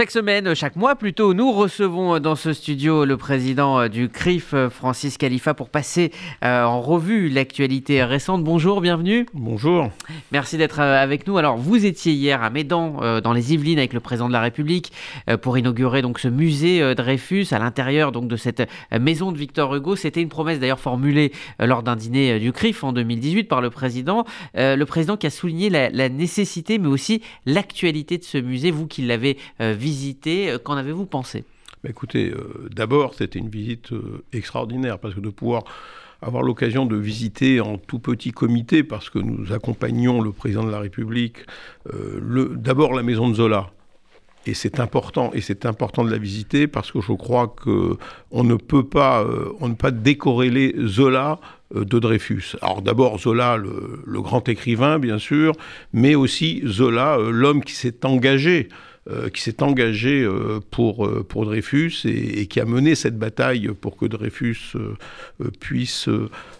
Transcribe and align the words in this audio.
Chaque 0.00 0.12
semaine, 0.12 0.54
chaque 0.54 0.76
mois 0.76 0.96
plutôt, 0.96 1.34
nous 1.34 1.52
recevons 1.52 2.20
dans 2.20 2.34
ce 2.34 2.54
studio 2.54 3.04
le 3.04 3.18
président 3.18 3.86
du 3.86 4.08
CRIF, 4.08 4.54
Francis 4.70 5.18
Khalifa, 5.18 5.52
pour 5.52 5.68
passer 5.68 6.10
euh, 6.42 6.64
en 6.64 6.80
revue 6.80 7.28
l'actualité 7.28 8.02
récente. 8.02 8.42
Bonjour, 8.42 8.80
bienvenue. 8.80 9.26
Bonjour. 9.34 9.90
Merci 10.32 10.56
d'être 10.56 10.80
euh, 10.80 11.02
avec 11.02 11.26
nous. 11.26 11.36
Alors, 11.36 11.58
vous 11.58 11.84
étiez 11.84 12.14
hier 12.14 12.42
à 12.42 12.48
Médan, 12.48 12.96
euh, 13.02 13.20
dans 13.20 13.34
les 13.34 13.52
Yvelines, 13.52 13.76
avec 13.76 13.92
le 13.92 14.00
président 14.00 14.28
de 14.28 14.32
la 14.32 14.40
République, 14.40 14.90
pour 15.42 15.58
inaugurer 15.58 16.00
donc 16.00 16.18
ce 16.18 16.28
musée 16.28 16.94
Dreyfus 16.94 17.48
à 17.50 17.58
l'intérieur 17.58 18.10
donc 18.10 18.26
de 18.26 18.36
cette 18.36 18.66
maison 18.98 19.32
de 19.32 19.36
Victor 19.36 19.74
Hugo. 19.74 19.96
C'était 19.96 20.22
une 20.22 20.30
promesse 20.30 20.60
d'ailleurs 20.60 20.80
formulée 20.80 21.30
lors 21.58 21.82
d'un 21.82 21.96
dîner 21.96 22.40
du 22.40 22.52
CRIF 22.52 22.84
en 22.84 22.94
2018 22.94 23.44
par 23.44 23.60
le 23.60 23.68
président. 23.68 24.24
le 24.54 24.84
président 24.84 25.18
qui 25.18 25.26
a 25.26 25.30
souligné 25.30 25.68
la, 25.68 25.90
la 25.90 26.08
nécessité, 26.08 26.78
mais 26.78 26.88
aussi 26.88 27.20
l'actualité 27.44 28.16
de 28.16 28.24
ce 28.24 28.38
musée. 28.38 28.70
Vous 28.70 28.86
qui 28.86 29.02
l'avez 29.02 29.36
visité. 29.58 29.89
Euh, 30.26 30.58
qu'en 30.58 30.76
avez-vous 30.76 31.06
pensé? 31.06 31.44
Bah, 31.82 31.90
Écoutez, 31.90 32.30
euh, 32.30 32.68
d'abord, 32.74 33.14
c'était 33.14 33.38
une 33.38 33.48
visite 33.48 33.92
euh, 33.92 34.22
extraordinaire 34.32 34.98
parce 34.98 35.14
que 35.14 35.20
de 35.20 35.30
pouvoir 35.30 35.64
avoir 36.22 36.42
l'occasion 36.42 36.84
de 36.84 36.96
visiter 36.96 37.60
en 37.60 37.78
tout 37.78 37.98
petit 37.98 38.30
comité, 38.30 38.82
parce 38.82 39.08
que 39.08 39.18
nous 39.18 39.52
accompagnons 39.54 40.20
le 40.20 40.32
président 40.32 40.64
de 40.64 40.70
la 40.70 40.78
République, 40.78 41.38
d'abord 42.56 42.92
la 42.92 43.02
maison 43.02 43.30
de 43.30 43.34
Zola. 43.36 43.70
Et 44.44 44.52
c'est 44.52 44.80
important, 44.80 45.30
et 45.32 45.40
c'est 45.40 45.64
important 45.64 46.04
de 46.04 46.10
la 46.10 46.18
visiter 46.18 46.66
parce 46.66 46.92
que 46.92 47.00
je 47.00 47.14
crois 47.14 47.48
que 47.48 47.96
on 48.32 48.44
ne 48.44 48.56
peut 48.56 48.84
pas, 48.84 49.24
on 49.60 49.68
ne 49.68 49.72
peut 49.72 49.78
pas 49.78 49.90
décorréler 49.92 50.74
Zola 50.84 51.40
de 51.74 51.98
Dreyfus. 51.98 52.54
Alors 52.60 52.82
d'abord 52.82 53.18
Zola, 53.18 53.56
le, 53.56 54.20
grand 54.20 54.46
écrivain, 54.46 54.98
bien 54.98 55.18
sûr, 55.18 55.54
mais 55.94 56.14
aussi 56.14 56.60
Zola, 56.66 57.16
l'homme 57.16 57.64
qui 57.64 57.72
s'est 57.72 58.04
engagé 58.04 58.68
euh, 58.68 58.74
qui 59.32 59.40
s'est 59.40 59.62
engagé 59.62 60.22
euh, 60.22 60.60
pour, 60.70 61.06
euh, 61.06 61.24
pour 61.26 61.46
Dreyfus 61.46 61.92
et, 62.04 62.46
qui 62.46 62.60
a 62.60 62.64
mené 62.64 62.94
cette 62.94 63.18
bataille 63.18 63.68
pour 63.80 63.96
que 63.96 64.06
Dreyfus 64.06 64.74
puisse 65.58 66.08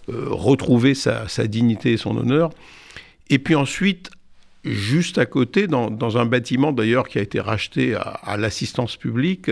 retrouver 0.07 0.95
sa, 0.95 1.25
dignité 1.47 1.93
et 1.93 1.97
son 1.97 2.17
honneur. 2.17 2.49
Et 3.29 3.39
puis 3.39 3.55
ensuite, 3.55 4.09
juste 4.65 5.17
à 5.17 5.25
côté, 5.25 5.67
dans, 5.67 6.17
un 6.17 6.25
bâtiment 6.25 6.71
d'ailleurs 6.71 7.07
qui 7.07 7.19
a 7.19 7.21
été 7.21 7.39
racheté 7.39 7.95
à, 7.95 8.37
l'assistance 8.37 8.97
publique, 8.97 9.51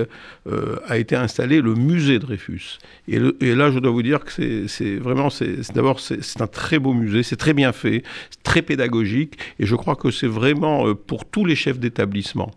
a 0.87 0.97
été 0.97 1.15
installé 1.15 1.61
le 1.61 1.75
musée 1.75 2.19
Dreyfus. 2.19 2.79
Et, 3.07 3.19
là, 3.19 3.71
je 3.71 3.79
dois 3.79 3.91
vous 3.91 4.03
dire 4.03 4.23
que 4.25 4.67
c'est 4.67 4.95
vraiment, 4.95 5.29
c'est 5.29 5.71
d'abord, 5.73 5.99
c'est 5.99 6.41
un 6.41 6.47
très 6.47 6.79
beau 6.79 6.93
musée, 6.93 7.23
c'est 7.23 7.37
très 7.37 7.53
bien 7.53 7.71
fait, 7.71 8.03
très 8.43 8.61
pédagogique, 8.61 9.37
et 9.59 9.65
je 9.65 9.75
crois 9.75 9.95
que 9.95 10.11
c'est 10.11 10.27
vraiment 10.27 10.93
pour 10.95 11.25
tous 11.25 11.45
les 11.45 11.55
chefs 11.55 11.79
d'établissement. 11.79 12.51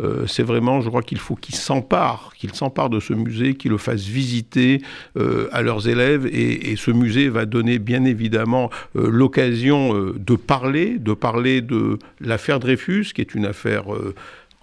Euh, 0.00 0.26
c'est 0.26 0.42
vraiment, 0.42 0.80
je 0.80 0.88
crois 0.88 1.02
qu'il 1.02 1.18
faut 1.18 1.36
qu'ils 1.36 1.54
s'emparent, 1.54 2.32
qu'ils 2.36 2.54
s'emparent 2.54 2.90
de 2.90 3.00
ce 3.00 3.12
musée, 3.12 3.54
qu'ils 3.54 3.70
le 3.70 3.78
fassent 3.78 4.06
visiter 4.06 4.82
euh, 5.16 5.48
à 5.52 5.62
leurs 5.62 5.88
élèves. 5.88 6.26
Et, 6.26 6.74
ce 6.76 6.90
musée 6.90 7.28
va 7.28 7.46
donner 7.46 7.78
bien 7.78 8.04
évidemment 8.04 8.68
euh, 8.96 9.08
l'occasion 9.08 9.94
de 9.94 10.36
parler, 10.36 10.98
de 10.98 11.14
parler 11.14 11.60
de 11.60 11.98
l'affaire 12.20 12.58
Dreyfus, 12.58 13.12
qui 13.14 13.20
est 13.20 13.34
une 13.34 13.46
affaire 13.46 13.84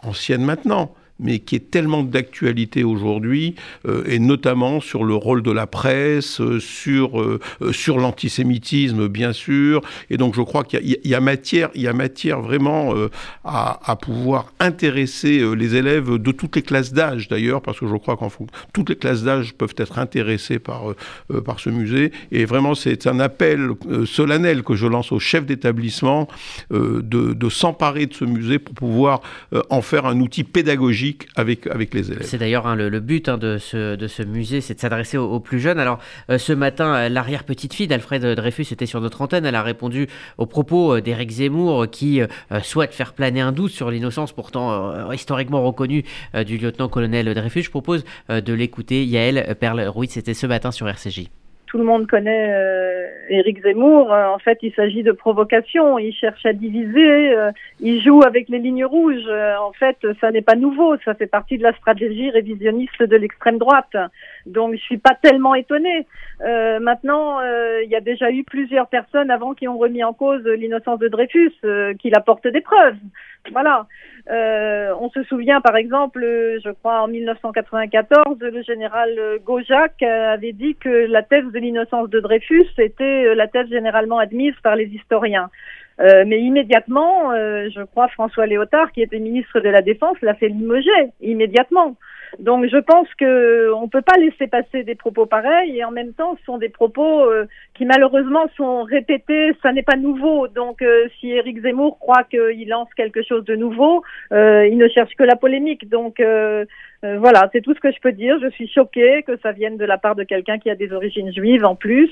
ancienne 0.03 0.43
maintenant, 0.43 0.93
mais 1.21 1.39
qui 1.39 1.55
est 1.55 1.71
tellement 1.71 2.03
d'actualité 2.03 2.83
aujourd'hui, 2.83 3.55
euh, 3.87 4.03
et 4.07 4.19
notamment 4.19 4.81
sur 4.81 5.03
le 5.03 5.15
rôle 5.15 5.43
de 5.43 5.51
la 5.51 5.67
presse, 5.67 6.41
euh, 6.41 6.59
sur, 6.59 7.21
euh, 7.21 7.39
sur 7.71 7.97
l'antisémitisme, 7.97 9.07
bien 9.07 9.31
sûr. 9.31 9.81
Et 10.09 10.17
donc, 10.17 10.35
je 10.35 10.41
crois 10.41 10.63
qu'il 10.63 10.97
y, 11.03 11.15
a 11.15 11.21
matière, 11.21 11.69
y 11.75 11.87
a 11.87 11.93
matière 11.93 12.41
vraiment 12.41 12.93
à, 13.43 13.79
à, 13.89 13.95
pouvoir 13.95 14.51
intéresser 14.59 15.43
les 15.55 15.75
élèves 15.75 16.17
de 16.17 16.31
toutes 16.31 16.55
les 16.55 16.61
classes 16.61 16.91
d'âge, 16.91 17.27
d'ailleurs, 17.27 17.61
parce 17.61 17.79
que 17.79 17.87
je 17.87 17.95
crois 17.95 18.17
qu'en 18.17 18.31
toutes 18.73 18.89
les 18.89 18.95
classes 18.95 19.23
d'âge 19.23 19.53
peuvent 19.53 19.75
être 19.77 19.99
intéressées 19.99 20.57
par, 20.57 20.83
par 21.45 21.59
ce 21.59 21.69
musée. 21.69 22.11
Et 22.31 22.45
vraiment, 22.45 22.73
c'est 22.73 23.05
un 23.05 23.19
appel 23.19 23.71
solennel 24.05 24.63
que 24.63 24.73
je 24.73 24.87
lance 24.87 25.11
aux 25.11 25.19
chefs 25.19 25.45
d'établissement 25.45 26.27
de, 26.71 27.01
de 27.01 27.49
s'emparer 27.49 28.07
de 28.07 28.13
ce 28.13 28.25
musée 28.25 28.57
pour 28.57 28.73
pouvoir 28.73 29.21
en 29.69 29.81
faire 29.81 30.05
un 30.05 30.19
outil 30.19 30.43
pédagogique 30.43 31.10
avec, 31.35 31.65
les 31.93 32.11
élèves. 32.11 32.23
C'est 32.23 32.37
d'ailleurs 32.37 32.67
hein, 32.67 32.75
le, 32.75 32.99
but 32.99 33.29
hein, 33.29 33.37
de, 33.37 33.57
ce, 33.57 33.95
de 33.95 34.25
musée, 34.25 34.61
c'est 34.61 34.75
de 34.75 34.79
s'adresser 34.79 35.17
aux, 35.17 35.39
plus 35.39 35.59
jeunes. 35.59 35.79
Alors 35.79 35.99
euh, 36.29 36.37
ce 36.37 36.53
matin, 36.53 36.95
euh, 36.95 37.09
l'arrière-petite-fille 37.09 37.87
d'Alfred 37.87 38.23
Dreyfus 38.23 38.67
était 38.71 38.85
sur 38.85 39.01
notre 39.01 39.21
antenne, 39.21 39.45
elle 39.45 39.55
a 39.55 39.63
répondu 39.63 40.07
aux 40.37 40.45
propos 40.45 40.97
euh, 40.97 41.01
d'Éric 41.01 41.31
Zemmour 41.31 41.87
qui 41.89 42.21
souhaite 42.63 42.93
faire 42.93 43.13
planer 43.13 43.41
un 43.41 43.51
doute 43.51 43.71
sur 43.71 43.89
l'innocence 43.89 44.31
pourtant 44.33 45.11
historiquement 45.11 45.63
reconnue 45.63 46.03
du 46.45 46.57
lieutenant-colonel 46.57 47.33
Dreyfus. 47.33 47.63
Je 47.63 47.69
propose 47.69 48.03
de 48.29 48.53
l'écouter. 48.53 49.05
Yael 49.05 49.55
Perle-Ruiz, 49.59 50.11
c'était 50.11 50.33
ce 50.33 50.47
matin 50.47 50.71
sur 50.71 50.87
RCJ 50.87 51.40
tout 51.71 51.77
le 51.77 51.85
monde 51.85 52.05
connaît 52.05 52.53
euh, 52.53 53.07
Éric 53.29 53.63
Zemmour. 53.63 54.11
Euh, 54.11 54.27
en 54.27 54.39
fait, 54.39 54.59
il 54.61 54.73
s'agit 54.73 55.03
de 55.03 55.13
provocation. 55.13 55.97
Il 55.99 56.13
cherche 56.13 56.45
à 56.45 56.51
diviser. 56.51 57.33
Euh, 57.33 57.51
il 57.79 58.01
joue 58.03 58.21
avec 58.23 58.49
les 58.49 58.59
lignes 58.59 58.83
rouges. 58.83 59.29
en 59.57 59.71
fait, 59.71 59.97
ça 60.19 60.31
n'est 60.31 60.41
pas 60.41 60.55
nouveau. 60.55 60.97
Ça 61.05 61.13
fait 61.13 61.27
partie 61.27 61.57
de 61.57 61.63
la 61.63 61.71
stratégie 61.73 62.29
révisionniste 62.29 63.01
de 63.01 63.15
l'extrême 63.15 63.57
droite. 63.57 63.95
Donc, 64.45 64.73
je 64.73 64.81
suis 64.81 64.97
pas 64.97 65.15
tellement 65.21 65.55
étonnée. 65.55 66.05
maintenant, 66.81 67.39
il 67.41 67.89
y 67.89 67.95
a 67.95 68.01
déjà 68.01 68.31
eu 68.31 68.43
plusieurs 68.43 68.87
personnes 68.87 69.31
avant 69.31 69.53
qui 69.53 69.67
ont 69.69 69.77
remis 69.77 70.03
en 70.03 70.13
cause 70.13 70.43
l'innocence 70.43 70.99
de 70.99 71.07
Dreyfus, 71.07 71.53
qu'il 71.99 72.15
apporte 72.15 72.47
des 72.47 72.61
preuves. 72.61 72.97
Voilà. 73.51 73.87
Euh, 74.29 74.93
on 74.99 75.09
se 75.09 75.23
souvient, 75.23 75.61
par 75.61 75.75
exemple, 75.75 76.21
je 76.21 76.69
crois 76.71 77.01
en 77.01 77.07
1994, 77.07 78.37
le 78.39 78.61
général 78.61 79.09
Gaujac 79.43 80.01
avait 80.03 80.53
dit 80.53 80.75
que 80.75 81.07
la 81.07 81.23
thèse 81.23 81.51
de 81.51 81.59
l'innocence 81.61 82.09
de 82.09 82.19
Dreyfus 82.19 82.67
était 82.77 83.33
la 83.35 83.47
thèse 83.47 83.69
généralement 83.69 84.17
admise 84.17 84.55
par 84.61 84.75
les 84.75 84.87
historiens. 84.87 85.49
Euh, 85.99 86.23
mais 86.25 86.41
immédiatement, 86.41 87.31
euh, 87.31 87.69
je 87.73 87.81
crois 87.83 88.07
François 88.07 88.47
Léotard, 88.47 88.91
qui 88.91 89.01
était 89.01 89.19
ministre 89.19 89.59
de 89.59 89.69
la 89.69 89.81
Défense, 89.81 90.17
l'a 90.21 90.33
fait 90.33 90.47
limoger 90.47 90.89
immédiatement. 91.21 91.95
Donc 92.39 92.65
je 92.67 92.77
pense 92.77 93.07
que 93.15 93.71
on 93.73 93.87
peut 93.87 94.01
pas 94.01 94.17
laisser 94.17 94.47
passer 94.47 94.83
des 94.83 94.95
propos 94.95 95.25
pareils 95.25 95.77
et 95.77 95.83
en 95.83 95.91
même 95.91 96.13
temps 96.13 96.35
ce 96.39 96.45
sont 96.45 96.57
des 96.57 96.69
propos 96.69 97.25
euh, 97.25 97.45
qui 97.73 97.85
malheureusement 97.85 98.47
sont 98.55 98.83
répétés, 98.83 99.51
ça 99.61 99.73
n'est 99.73 99.83
pas 99.83 99.97
nouveau. 99.97 100.47
Donc 100.47 100.81
euh, 100.81 101.07
si 101.19 101.31
Éric 101.31 101.61
Zemmour 101.61 101.99
croit 101.99 102.23
qu'il 102.23 102.69
lance 102.69 102.89
quelque 102.95 103.23
chose 103.23 103.43
de 103.45 103.55
nouveau, 103.55 104.03
euh, 104.31 104.67
il 104.67 104.77
ne 104.77 104.87
cherche 104.87 105.13
que 105.15 105.23
la 105.23 105.35
polémique. 105.35 105.89
Donc 105.89 106.21
voilà, 107.03 107.49
c'est 107.51 107.61
tout 107.61 107.73
ce 107.73 107.79
que 107.79 107.91
je 107.91 107.99
peux 107.99 108.11
dire. 108.11 108.37
Je 108.41 108.49
suis 108.51 108.67
choquée 108.67 109.23
que 109.23 109.35
ça 109.37 109.51
vienne 109.51 109.75
de 109.75 109.85
la 109.85 109.97
part 109.97 110.15
de 110.15 110.23
quelqu'un 110.23 110.59
qui 110.59 110.69
a 110.69 110.75
des 110.75 110.93
origines 110.93 111.33
juives 111.33 111.65
en 111.65 111.75
plus, 111.75 112.11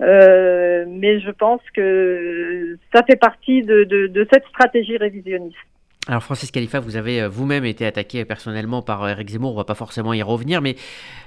mais 0.00 1.20
je 1.20 1.30
pense 1.30 1.62
que 1.74 2.76
ça 2.94 3.02
fait 3.04 3.16
partie 3.16 3.62
de, 3.62 4.28
cette 4.30 4.46
stratégie 4.46 4.98
révisionniste. 4.98 5.56
Alors 6.10 6.22
Francis 6.22 6.50
Khalifa, 6.50 6.80
vous 6.80 6.96
avez 6.96 7.20
euh, 7.20 7.28
vous-même 7.28 7.66
été 7.66 7.84
attaqué 7.84 8.24
personnellement 8.24 8.80
par 8.80 9.02
euh, 9.02 9.10
Eric 9.10 9.28
Zemmour, 9.28 9.52
on 9.52 9.56
va 9.58 9.64
pas 9.64 9.74
forcément 9.74 10.14
y 10.14 10.22
revenir, 10.22 10.62
mais 10.62 10.74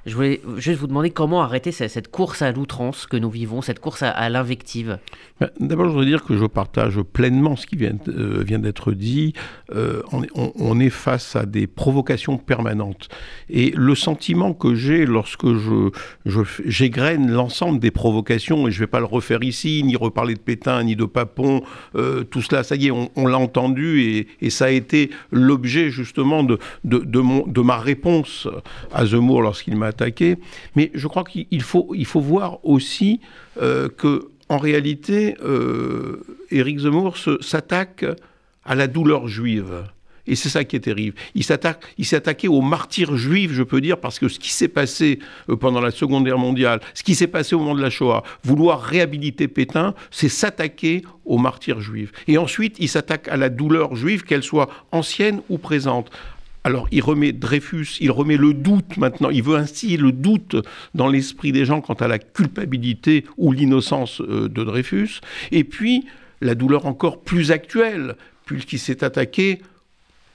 je 0.08 0.16
voulais 0.16 0.42
juste 0.58 0.80
vous 0.80 0.88
demander 0.88 1.12
comment 1.12 1.44
arrêter 1.44 1.72
cette 1.72 2.10
course 2.10 2.42
à 2.42 2.52
l'outrance 2.52 3.06
que 3.06 3.16
nous 3.16 3.30
vivons, 3.30 3.62
cette 3.62 3.80
course 3.80 4.02
à, 4.02 4.30
l'invective. 4.30 4.98
Ben, 5.40 5.52
d'abord, 5.60 5.86
je 5.86 5.92
voudrais 5.92 6.08
dire 6.08 6.24
que 6.24 6.36
je 6.36 6.46
partage 6.46 7.00
pleinement 7.04 7.56
ce 7.56 7.68
qui 7.68 7.76
vient, 7.76 7.96
euh, 8.08 8.44
vient 8.44 8.58
d'être 8.58 8.94
dit. 8.94 9.34
on, 9.72 10.80
est 10.80 10.90
face 10.90 11.36
à 11.36 11.46
des 11.46 11.68
provocations 11.68 12.40
permanentes. 12.40 13.10
Et 13.52 13.72
le 13.76 13.94
sentiment 13.94 14.54
que 14.54 14.74
j'ai 14.74 15.06
lorsque 15.06 15.46
je, 15.46 15.92
j'égrène 16.66 17.30
l'ensemble 17.30 17.78
des 17.78 17.92
provocations, 17.92 18.68
et 18.68 18.72
je 18.72 18.78
ne 18.78 18.86
vais 18.86 18.88
pas 18.88 19.00
le 19.00 19.06
refaire 19.06 19.44
ici, 19.44 19.84
ni 19.86 19.96
reparler 19.96 20.34
de 20.34 20.40
Pétain, 20.40 20.84
ni 20.84 20.96
de 20.96 21.06
Papon, 21.06 21.62
tout 21.94 22.42
cela, 22.42 22.64
ça 22.64 22.76
y 22.76 22.88
est, 22.88 22.92
on, 22.92 23.28
l'a 23.28 23.38
entendu, 23.38 24.02
et, 24.02 24.28
et 24.42 24.50
ça 24.50 24.71
a 24.72 24.74
été 24.74 25.12
l'objet 25.32 25.90
justement 25.90 26.44
de, 26.44 26.58
de, 26.84 27.62
ma 27.62 27.78
réponse 27.78 28.48
à 28.92 29.06
Zemmour 29.06 29.42
lorsqu'il 29.42 29.76
m'a 29.76 29.88
attaqué. 29.88 30.38
Mais 30.76 30.92
je 30.94 31.08
crois 31.08 31.24
qu'il 31.24 31.62
faut, 31.62 31.94
il 31.96 32.06
faut 32.06 32.22
voir 32.22 32.60
aussi 32.66 33.20
euh, 33.62 33.90
que, 33.90 34.30
en 34.50 34.58
réalité, 34.58 35.36
euh, 35.44 36.24
Éric 36.50 36.80
Zemmour 36.80 37.18
s'attaque 37.42 38.06
à 38.66 38.76
la 38.76 38.88
douleur 38.88 39.28
juive. 39.28 39.84
Et 40.32 40.36
c'est 40.36 40.48
ça 40.48 40.64
qui 40.64 40.78
est 40.78 40.80
terrible. 40.80 41.18
Il 41.36 41.44
s'attaque, 41.44 41.84
il 41.98 42.06
s'est 42.06 42.16
attaqué 42.16 42.48
aux 42.48 42.62
martyrs 42.62 43.18
juifs, 43.18 43.52
je 43.52 43.64
peux 43.64 43.82
dire, 43.82 44.00
parce 44.00 44.18
que 44.18 44.30
ce 44.30 44.40
qui 44.40 44.50
s'est 44.50 44.70
passé 44.70 45.20
euh, 45.50 45.58
pendant 45.58 45.82
la 45.82 45.92
Seconde 45.92 46.24
Guerre 46.24 46.38
mondiale, 46.38 46.80
ce 46.94 47.04
qui 47.04 47.16
s'est 47.16 47.28
passé 47.28 47.54
au 47.54 47.60
moment 47.60 47.76
de 47.76 47.82
la 47.82 47.90
Shoah, 47.90 48.24
vouloir 48.46 48.82
réhabiliter 48.82 49.50
Pétain, 49.50 49.94
c'est 50.10 50.30
s'attaquer 50.30 51.02
aux 51.26 51.38
martyrs 51.38 51.82
juifs. 51.82 52.14
Et 52.30 52.38
ensuite, 52.38 52.78
il 52.80 52.88
s'attaque 52.88 53.28
à 53.28 53.36
la 53.36 53.50
douleur 53.50 53.94
juive, 53.98 54.24
qu'elle 54.24 54.42
soit 54.42 54.70
ancienne 54.94 55.42
ou 55.50 55.58
présente. 55.58 56.10
Alors 56.64 56.88
il 56.92 57.04
remet 57.04 57.34
Dreyfus, 57.34 57.98
il 58.00 58.12
remet 58.12 58.38
le 58.38 58.54
doute 58.54 58.96
maintenant, 58.96 59.32
il 59.32 59.44
veut 59.44 59.58
ainsi 59.58 59.98
le 59.98 60.14
doute 60.14 60.56
dans 60.94 61.10
l'esprit 61.10 61.52
des 61.52 61.66
gens 61.66 61.82
quant 61.82 61.96
à 61.96 62.08
la 62.08 62.20
culpabilité 62.20 63.26
ou 63.36 63.52
l'innocence 63.52 64.22
euh, 64.22 64.48
de 64.48 64.64
Dreyfus, 64.64 65.20
et 65.52 65.66
puis 65.66 66.06
la 66.40 66.56
douleur 66.56 66.86
encore 66.86 67.20
plus 67.20 67.52
actuelle, 67.52 68.16
puisqu'il 68.46 68.80
s'est 68.80 69.04
attaqué 69.04 69.62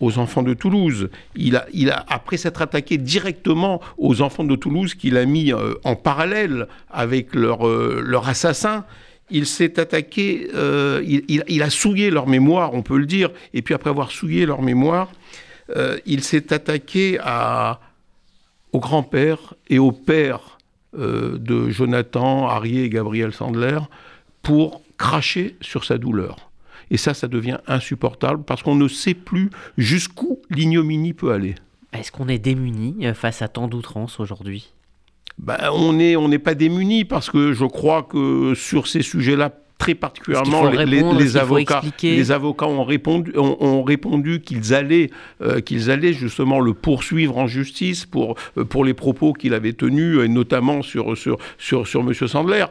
aux 0.00 0.18
enfants 0.18 0.42
de 0.42 0.54
Toulouse. 0.54 1.08
Il 1.34 1.56
a, 1.56 2.04
après 2.08 2.36
s'être 2.36 2.62
attaqué 2.62 2.98
directement 2.98 3.80
aux 3.98 4.22
enfants 4.22 4.44
de 4.44 4.56
Toulouse 4.56 4.94
qu'il 4.94 5.16
a 5.16 5.24
mis 5.24 5.52
euh, 5.52 5.74
en 5.84 5.96
parallèle 5.96 6.68
avec 6.90 7.34
leur, 7.34 7.66
euh, 7.66 8.02
leur 8.04 8.28
assassin, 8.28 8.84
il 9.30 9.46
s'est 9.46 9.80
attaqué, 9.80 10.48
euh, 10.54 11.02
il, 11.04 11.42
il, 11.48 11.62
a 11.62 11.70
souillé 11.70 12.10
leur 12.10 12.28
mémoire, 12.28 12.74
on 12.74 12.82
peut 12.82 12.98
le 12.98 13.06
dire, 13.06 13.30
et 13.54 13.62
puis 13.62 13.74
après 13.74 13.90
avoir 13.90 14.12
souillé 14.12 14.46
leur 14.46 14.62
mémoire, 14.62 15.10
il 16.06 16.22
s'est 16.22 16.52
attaqué 16.52 17.18
à, 17.20 17.80
au 18.72 18.78
grand-père 18.78 19.54
et 19.68 19.80
au 19.80 19.90
père 19.90 20.58
de 20.96 21.70
Jonathan, 21.70 22.46
Harry 22.46 22.78
et 22.78 22.88
Gabriel 22.88 23.32
Sandler 23.32 23.80
pour 24.42 24.80
cracher 24.96 25.56
sur 25.60 25.84
sa 25.84 25.98
douleur. 25.98 26.45
Et 26.90 26.96
ça, 26.96 27.14
ça 27.14 27.28
devient 27.28 27.58
insupportable 27.66 28.44
parce 28.44 28.62
qu'on 28.62 28.76
ne 28.76 28.88
sait 28.88 29.14
plus 29.14 29.50
jusqu'où 29.76 30.38
l'ignominie 30.50 31.12
peut 31.12 31.32
aller. 31.32 31.54
Est-ce 31.92 32.12
qu'on 32.12 32.28
est 32.28 32.38
démuni 32.38 33.06
euh, 33.06 33.14
face 33.14 33.42
à 33.42 33.48
tant 33.48 33.68
d'outrances 33.68 34.20
aujourd'hui? 34.20 34.72
Ben, 35.38 35.56
On 35.72 35.92
n'est 35.92 36.16
on 36.16 36.30
pas 36.38 36.54
démuni 36.54 37.04
parce 37.04 37.30
que 37.30 37.52
je 37.52 37.64
crois 37.64 38.02
que 38.02 38.54
sur 38.54 38.86
ces 38.86 39.02
sujets-là, 39.02 39.52
très 39.78 39.94
particulièrement 39.94 40.70
les, 40.70 41.36
avocats, 41.36 41.82
les 42.02 42.30
avocats 42.30 42.66
ont 42.66 42.84
répondu, 42.84 43.32
ont, 43.36 43.82
répondu 43.82 44.40
qu'ils 44.40 44.72
allaient, 44.72 45.10
euh, 45.42 45.60
qu'ils 45.60 45.90
allaient 45.90 46.14
justement 46.14 46.60
le 46.60 46.72
poursuivre 46.72 47.36
en 47.36 47.46
justice 47.46 48.06
pour, 48.06 48.36
euh, 48.56 48.64
pour 48.64 48.84
les 48.84 48.94
propos 48.94 49.34
qu'il 49.34 49.52
avait 49.52 49.74
tenus, 49.74 50.20
et 50.24 50.28
notamment 50.28 50.80
sur, 50.80 51.16
sur, 51.16 51.36
sur, 51.58 51.86
sur 51.86 52.00
M. 52.00 52.14
Sandler. 52.14 52.64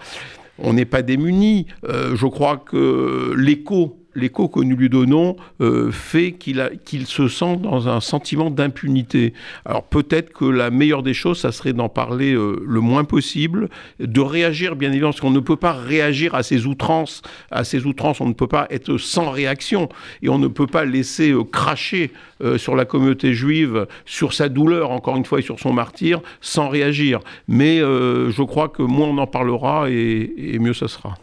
On 0.58 0.74
n'est 0.74 0.86
pas 0.86 1.02
démuni. 1.02 1.68
je 1.84 2.26
crois 2.28 2.58
que 2.58 3.34
l'écho 3.36 4.05
l'écho 4.16 4.48
que 4.48 4.62
nous 4.62 4.76
lui 4.76 4.90
donnons 4.90 5.36
euh, 5.62 5.92
fait 5.92 6.32
qu'il 6.32 7.06
se 7.06 7.28
sent 7.28 7.58
dans 7.58 7.90
un 7.90 8.00
sentiment 8.00 8.50
d'impunité. 8.50 9.34
Alors 9.66 9.84
peut-être 9.84 10.32
que 10.34 10.46
la 10.46 10.72
meilleure 10.72 11.04
des 11.04 11.14
choses, 11.14 11.40
ça 11.40 11.52
serait 11.52 11.74
d'en 11.74 11.90
parler 11.90 12.34
euh, 12.34 12.64
le 12.66 12.80
moins 12.80 13.04
possible, 13.04 13.70
de 14.00 14.22
réagir 14.22 14.76
bien 14.76 14.90
évidemment, 14.90 15.12
parce 15.12 15.22
qu'on 15.22 15.32
ne 15.32 15.40
peut 15.40 15.56
pas 15.58 15.74
réagir 15.74 16.34
à 16.34 16.44
ces 16.44 16.66
outrances, 16.66 17.22
à 17.52 17.64
ces 17.64 17.86
outrances, 17.86 18.22
on 18.22 18.28
ne 18.28 18.34
peut 18.34 18.48
pas 18.48 18.68
être 18.70 18.98
sans 18.98 19.30
réaction, 19.30 19.90
et 20.22 20.30
on 20.30 20.40
ne 20.40 20.48
peut 20.48 20.68
pas 20.68 20.86
laisser 20.86 21.32
euh, 21.32 21.44
cracher 21.44 22.12
sur 22.58 22.76
la 22.76 22.84
communauté 22.84 23.34
juive, 23.34 23.88
sur 24.06 24.34
sa 24.34 24.50
douleur, 24.50 24.92
encore 24.92 25.16
une 25.16 25.24
fois, 25.24 25.40
et 25.40 25.42
sur 25.42 25.58
son 25.58 25.72
martyr, 25.72 26.22
sans 26.42 26.68
réagir. 26.68 27.22
Mais 27.48 27.80
je 27.80 28.44
crois 28.44 28.68
que 28.68 28.82
moins 28.82 29.08
on 29.08 29.18
en 29.18 29.26
parlera, 29.26 29.90
et 29.90 30.58
mieux 30.60 30.74
ça 30.74 30.90
sera. 30.90 31.16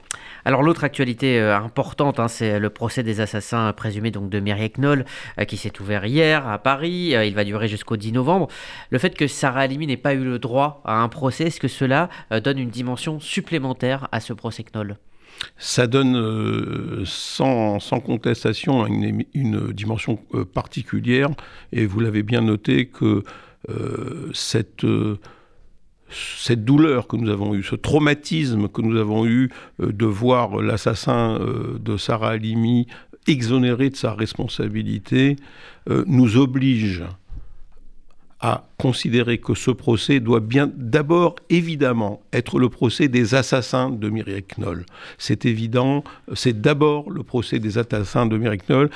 Alors 0.45 0.63
l'autre 0.63 0.85
actualité 0.85 1.39
euh, 1.39 1.57
importante, 1.57 2.19
hein, 2.19 2.29
c'est 2.29 2.59
le 2.59 2.71
procès 2.71 3.03
des 3.03 3.21
assassins 3.21 3.73
présumés 3.73 4.11
donc 4.11 4.29
de 4.29 4.41
Mireille 4.41 4.73
Knoll, 4.77 5.05
euh, 5.39 5.45
qui 5.45 5.57
s'est 5.57 5.81
ouvert 5.81 6.05
hier 6.05 6.49
à 6.49 6.59
Paris. 6.59 7.15
Euh, 7.15 7.25
il 7.25 7.35
va 7.35 7.45
durer 7.45 7.69
jusqu'au 7.69 7.97
10 7.97 8.13
novembre. 8.13 8.49
Le 8.91 8.99
fait 8.99 9.17
que 9.17 9.27
Sarah 9.27 9.61
Halimi 9.61 9.87
n'ait 9.87 9.97
pas 9.97 10.15
eu 10.15 10.25
le 10.25 10.39
droit 10.39 10.83
à 10.85 11.01
un 11.01 11.09
procès, 11.09 11.45
est-ce 11.45 11.61
que 11.61 11.69
cela 11.69 12.09
donne 12.43 12.59
une 12.59 12.71
dimension 12.71 13.21
supplémentaire 13.21 14.09
à 14.13 14.21
ce 14.21 14.33
procès 14.33 14.65
Knoll 14.65 14.97
ça 15.57 15.87
donne 15.87 17.05
sans, 17.05 17.79
contestation 18.05 18.87
une, 18.87 19.25
une 19.35 19.73
dimension 19.73 20.19
particulière, 20.53 21.31
et 21.73 21.87
vous 21.87 22.01
l'avez 22.01 22.23
bien 22.23 22.43
noté 22.43 22.87
que 22.87 23.25
cette 24.35 24.85
cette 26.13 26.65
douleur 26.65 27.07
que 27.07 27.17
nous 27.17 27.31
avons 27.31 27.55
eue, 27.55 27.63
ce 27.63 27.75
traumatisme 27.75 28.69
que 28.69 28.83
nous 28.83 28.99
avons 28.99 29.27
eu 29.27 29.51
euh, 29.81 29.93
de 29.93 30.07
voir 30.07 30.61
l'assassin 30.61 31.39
euh, 31.41 31.79
de 31.79 31.97
Sarah 31.97 32.31
Halimi 32.31 32.87
exonéré 33.27 33.91
de 33.91 33.97
sa 33.97 34.15
responsabilité, 34.15 35.37
euh, 35.89 36.05
nous 36.07 36.37
oblige 36.37 37.05
à 38.43 38.65
considérer 38.77 39.39
que 39.39 39.55
ce 39.55 39.71
procès 39.71 40.19
doit 40.19 40.41
bien 40.41 40.69
d'abord 40.75 41.37
évidemment 41.49 42.21
être 42.33 42.59
le 42.59 42.69
procès 42.69 43.07
des 43.07 43.37
assassins 43.37 43.89
de 43.89 44.09
Mireille 44.09 44.45
Knoll. 44.59 44.85
C'est 45.17 45.47
évident, 45.47 46.03
c'est 46.35 46.61
d'abord 46.61 47.09
le 47.09 47.23
procès 47.23 47.61
des 47.61 47.79
assassins 47.79 48.27
de 48.27 48.37
Mireille 48.37 48.59
Knoll. 48.69 48.91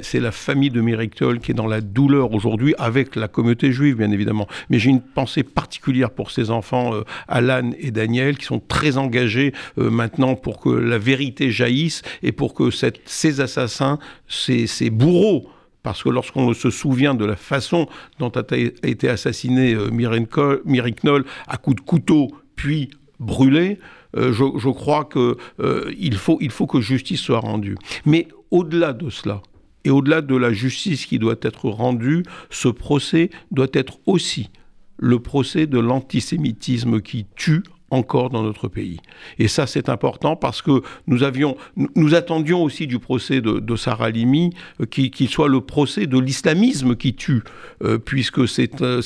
C'est 0.00 0.20
la 0.20 0.32
famille 0.32 0.70
de 0.70 0.80
Mireille 0.80 1.10
Knoll 1.10 1.40
qui 1.40 1.50
est 1.50 1.54
dans 1.54 1.66
la 1.66 1.82
douleur 1.82 2.32
aujourd'hui 2.32 2.74
avec 2.78 3.16
la 3.16 3.28
communauté 3.28 3.70
juive 3.70 3.96
bien 3.96 4.10
évidemment. 4.10 4.48
Mais 4.70 4.78
j'ai 4.78 4.88
une 4.88 5.02
pensée 5.02 5.42
particulière 5.42 6.10
pour 6.10 6.30
ces 6.30 6.50
enfants, 6.50 6.94
euh, 6.94 7.02
Alan 7.28 7.72
et 7.78 7.90
Daniel, 7.90 8.38
qui 8.38 8.46
sont 8.46 8.60
très 8.60 8.96
engagés 8.96 9.52
euh, 9.76 9.90
maintenant 9.90 10.36
pour 10.36 10.58
que 10.58 10.70
la 10.70 10.96
vérité 10.96 11.50
jaillisse 11.50 12.00
et 12.22 12.32
pour 12.32 12.54
que 12.54 12.70
ces 12.70 13.40
assassins, 13.40 13.98
ces 14.26 14.88
bourreaux, 14.88 15.50
parce 15.82 16.02
que 16.02 16.08
lorsqu'on 16.08 16.52
se 16.54 16.70
souvient 16.70 17.14
de 17.14 17.24
la 17.24 17.36
façon 17.36 17.88
dont 18.18 18.30
a 18.30 18.56
été 18.56 19.08
assassiné 19.08 19.74
euh, 19.74 19.90
Knoll 19.90 21.24
à 21.46 21.56
coups 21.56 21.76
de 21.76 21.80
couteau, 21.80 22.28
puis 22.56 22.90
brûlé, 23.18 23.78
euh, 24.16 24.32
je, 24.32 24.70
crois 24.70 25.04
qu'il 25.04 25.36
euh, 25.60 26.50
faut 26.50 26.66
que 26.66 26.80
justice 26.80 27.20
soit 27.20 27.40
rendue. 27.40 27.76
Mais 28.04 28.28
au-delà 28.50 28.92
de 28.92 29.10
cela, 29.10 29.42
et 29.84 29.90
au-delà 29.90 30.20
de 30.20 30.36
la 30.36 30.52
justice 30.52 31.06
qui 31.06 31.18
doit 31.18 31.36
être 31.42 31.68
rendue, 31.70 32.24
ce 32.50 32.68
procès 32.68 33.30
doit 33.50 33.68
être 33.72 33.98
aussi 34.06 34.50
le 34.98 35.18
procès 35.20 35.66
de 35.66 35.78
l'antisémitisme 35.78 37.00
qui 37.00 37.26
tue 37.36 37.62
encore 37.90 38.30
dans 38.30 38.42
notre 38.42 38.68
pays. 38.68 38.98
Et 39.38 39.48
ça, 39.48 39.66
c'est 39.66 39.88
important 39.88 40.36
parce 40.36 40.62
que 40.62 40.82
nous 41.06 41.22
avions, 41.22 41.56
nous 41.96 42.14
attendions 42.14 42.62
aussi 42.62 42.86
du 42.86 42.98
procès 42.98 43.40
de, 43.40 43.76
Sarah 43.76 44.10
Limi 44.10 44.50
euh, 44.80 44.86
qu'il 44.86 45.28
soit 45.28 45.48
le 45.48 45.60
procès 45.60 46.06
de 46.06 46.18
l'islamisme 46.18 46.96
qui 46.96 47.14
tue, 47.14 47.42
euh, 47.82 47.98
puisque 47.98 48.46
c'est 48.48 48.82
euh, 48.82 49.00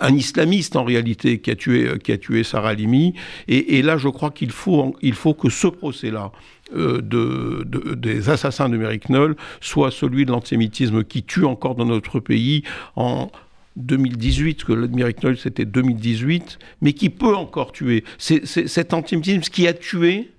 un, 0.00 0.14
islamiste 0.14 0.76
en 0.76 0.84
réalité 0.84 1.38
qui 1.40 1.50
a 1.50 1.56
tué, 1.56 1.98
qui 2.02 2.12
a 2.12 2.18
tué 2.18 2.42
Sarah 2.44 2.74
Limi. 2.74 3.14
Et, 3.46 3.82
là, 3.82 3.96
je 3.96 4.08
crois 4.08 4.30
qu'il 4.30 4.50
faut, 4.50 4.96
il 5.02 5.14
faut 5.14 5.34
que 5.34 5.50
ce 5.50 5.68
procès-là, 5.68 6.32
de, 6.74 7.64
des 7.94 8.28
assassins 8.28 8.68
de 8.68 8.76
Knoll 9.08 9.36
soit 9.62 9.90
celui 9.90 10.26
de 10.26 10.32
l'antisémitisme 10.32 11.02
qui 11.02 11.22
tue 11.22 11.46
encore 11.46 11.74
dans 11.76 11.86
notre 11.86 12.20
pays 12.20 12.62
en, 12.94 13.30
2018, 13.78 14.64
que 14.64 14.72
le 14.72 14.88
Miracle 14.88 15.36
c'était 15.36 15.64
2018, 15.64 16.58
mais 16.82 16.92
qui 16.92 17.10
peut 17.10 17.34
encore 17.34 17.72
tuer. 17.72 18.04
C'est 18.18 18.44
cet 18.46 18.92
antisémitisme 18.92 19.40
qui 19.40 19.66
a 19.66 19.72
tué, 19.72 20.30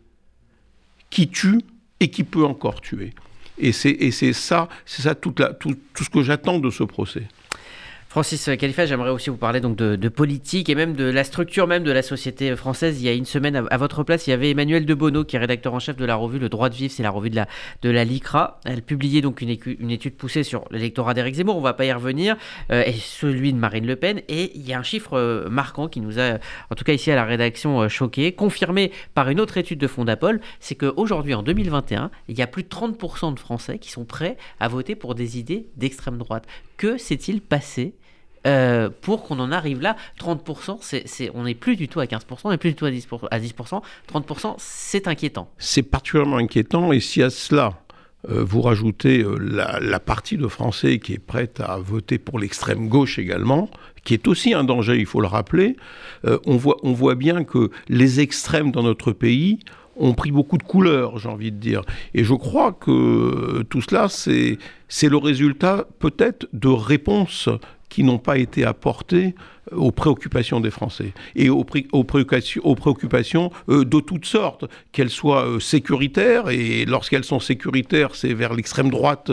qui 1.09 1.29
tue 1.29 1.61
et 1.99 2.09
qui 2.09 2.23
peut 2.23 2.45
encore 2.45 2.81
tuer. 2.81 3.13
Et 3.57 3.71
c'est 3.71 4.33
ça, 4.33 4.69
c'est 4.85 5.01
ça 5.01 5.15
la, 5.37 5.53
tout, 5.53 5.75
tout 5.93 6.03
ce 6.03 6.09
que 6.09 6.21
j'attends 6.21 6.59
de 6.59 6.69
ce 6.69 6.83
procès. 6.83 7.23
Francis 8.09 8.49
Khalifa, 8.57 8.87
j'aimerais 8.87 9.11
aussi 9.11 9.29
vous 9.29 9.37
parler 9.37 9.61
donc 9.61 9.75
de, 9.75 10.09
politique 10.09 10.67
et 10.67 10.73
même 10.73 10.93
de 10.93 11.03
la 11.03 11.23
structure 11.23 11.67
même 11.67 11.83
de 11.83 11.91
la 11.91 12.01
société 12.01 12.55
française. 12.55 12.99
Il 12.99 13.05
y 13.05 13.07
a 13.07 13.13
une 13.13 13.23
semaine, 13.23 13.67
à, 13.69 13.77
votre 13.77 14.01
place, 14.01 14.25
il 14.25 14.31
y 14.31 14.33
avait 14.33 14.49
Emmanuel 14.49 14.83
Debono, 14.87 15.23
qui 15.23 15.35
est 15.35 15.39
rédacteur 15.39 15.75
en 15.75 15.79
chef 15.79 15.95
de 15.95 16.05
la 16.05 16.15
revue 16.15 16.39
Le 16.39 16.49
Droit 16.49 16.69
de 16.69 16.73
Vivre, 16.73 16.91
c'est 16.91 17.03
la 17.03 17.11
revue 17.11 17.29
de 17.29 17.35
la, 17.35 17.47
de 17.83 17.89
la 17.91 18.03
LICRA. 18.05 18.61
Elle 18.65 18.81
publiait 18.81 19.21
donc 19.21 19.41
une, 19.41 19.51
étude 19.51 20.15
poussée 20.15 20.41
sur 20.41 20.65
l'électorat 20.71 21.13
d'Éric 21.13 21.35
Zemmour, 21.35 21.57
on 21.57 21.59
ne 21.59 21.63
va 21.63 21.73
pas 21.73 21.85
y 21.85 21.93
revenir, 21.93 22.35
euh, 22.71 22.81
et 22.83 22.93
celui 22.93 23.53
de 23.53 23.59
Marine 23.59 23.85
Le 23.85 23.95
Pen. 23.95 24.23
Et 24.27 24.57
il 24.57 24.67
y 24.67 24.73
a 24.73 24.79
un 24.79 24.83
chiffre 24.83 25.13
euh, 25.13 25.47
marquant 25.47 25.87
qui 25.87 26.01
nous 26.01 26.19
a, 26.19 26.39
en 26.71 26.75
tout 26.75 26.83
cas 26.83 26.93
ici 26.93 27.11
à 27.11 27.15
la 27.15 27.25
rédaction, 27.25 27.81
euh, 27.81 27.89
choqué, 27.89 28.31
confirmé 28.31 28.91
par 29.13 29.29
une 29.29 29.39
autre 29.39 29.57
étude 29.59 29.77
de 29.77 29.87
Fondapol, 29.87 30.41
c'est 30.59 30.73
qu'aujourd'hui, 30.73 31.35
en 31.35 31.43
2021, 31.43 32.09
il 32.27 32.39
y 32.39 32.41
a 32.41 32.47
plus 32.47 32.63
de 32.63 32.69
30% 32.69 33.35
de 33.35 33.39
Français 33.39 33.77
qui 33.77 33.91
sont 33.91 34.05
prêts 34.05 34.35
à 34.59 34.67
voter 34.67 34.95
pour 34.95 35.13
des 35.13 35.37
idées 35.37 35.67
d'extrême 35.77 36.17
droite. 36.17 36.47
Que 36.77 36.97
s'est-il 36.97 37.41
passé 37.41 37.93
euh, 38.47 38.89
pour 39.01 39.23
qu'on 39.23 39.39
en 39.39 39.51
arrive 39.51 39.81
là. 39.81 39.95
30%, 40.19 40.77
c'est, 40.81 41.31
on 41.33 41.43
n'est 41.43 41.55
plus 41.55 41.75
du 41.75 41.87
tout 41.87 41.99
à 41.99 42.05
15%, 42.05 42.21
on 42.45 42.51
n'est 42.51 42.57
plus 42.57 42.69
du 42.69 42.75
tout 42.75 42.85
à 42.85 42.91
10%. 42.91 43.27
À 43.31 43.39
10% 43.39 43.81
30%, 44.13 44.55
c'est 44.57 45.07
inquiétant. 45.07 45.49
C'est 45.57 45.83
particulièrement 45.83 46.37
inquiétant. 46.37 46.91
Et 46.93 46.99
si 46.99 47.21
à 47.21 47.29
cela, 47.29 47.73
euh, 48.29 48.43
vous 48.43 48.61
rajoutez 48.61 49.23
euh, 49.23 49.37
la, 49.81 49.99
partie 49.99 50.37
de 50.37 50.47
Français 50.47 50.99
qui 50.99 51.13
est 51.13 51.19
prête 51.19 51.59
à 51.59 51.77
voter 51.77 52.17
pour 52.17 52.39
l'extrême 52.39 52.87
gauche 52.87 53.19
également, 53.19 53.69
qui 54.05 54.13
est 54.13 54.27
aussi 54.27 54.53
un 54.53 54.63
danger, 54.63 54.97
il 54.97 55.05
faut 55.05 55.21
le 55.21 55.27
rappeler, 55.27 55.75
on, 56.45 56.55
voit, 56.55 56.77
on 56.83 56.93
voit 56.93 57.15
bien 57.15 57.43
que 57.43 57.69
les 57.89 58.21
extrêmes 58.21 58.71
dans 58.71 58.83
notre 58.83 59.11
pays 59.11 59.59
ont 59.97 60.13
pris 60.13 60.31
beaucoup 60.31 60.57
de 60.57 60.63
couleurs, 60.63 61.19
j'ai 61.19 61.29
envie 61.29 61.51
de 61.51 61.57
dire. 61.57 61.81
Et 62.13 62.23
je 62.23 62.33
crois 62.33 62.71
que 62.71 63.63
tout 63.69 63.81
cela, 63.81 64.07
c'est, 64.07 64.57
c'est 64.87 65.09
le 65.09 65.17
résultat 65.17 65.85
peut-être 65.99 66.47
de 66.53 66.69
réponses 66.69 67.49
qui 67.89 68.03
n'ont 68.03 68.17
pas 68.19 68.37
été 68.37 68.63
apportés 68.63 69.35
aux 69.71 69.91
préoccupations 69.91 70.59
des 70.59 70.71
Français. 70.71 71.13
Et 71.35 71.49
aux, 71.49 71.63
préoccupations, 71.63 73.51
de 73.67 73.99
toutes 73.99 74.25
sortes, 74.25 74.65
qu'elles 74.91 75.09
soient 75.09 75.45
sécuritaires, 75.59 76.49
et 76.49 76.85
lorsqu'elles 76.85 77.23
sont 77.23 77.39
sécuritaires, 77.39 78.15
c'est 78.15 78.33
vers 78.33 78.53
l'extrême 78.53 78.89
droite 78.89 79.31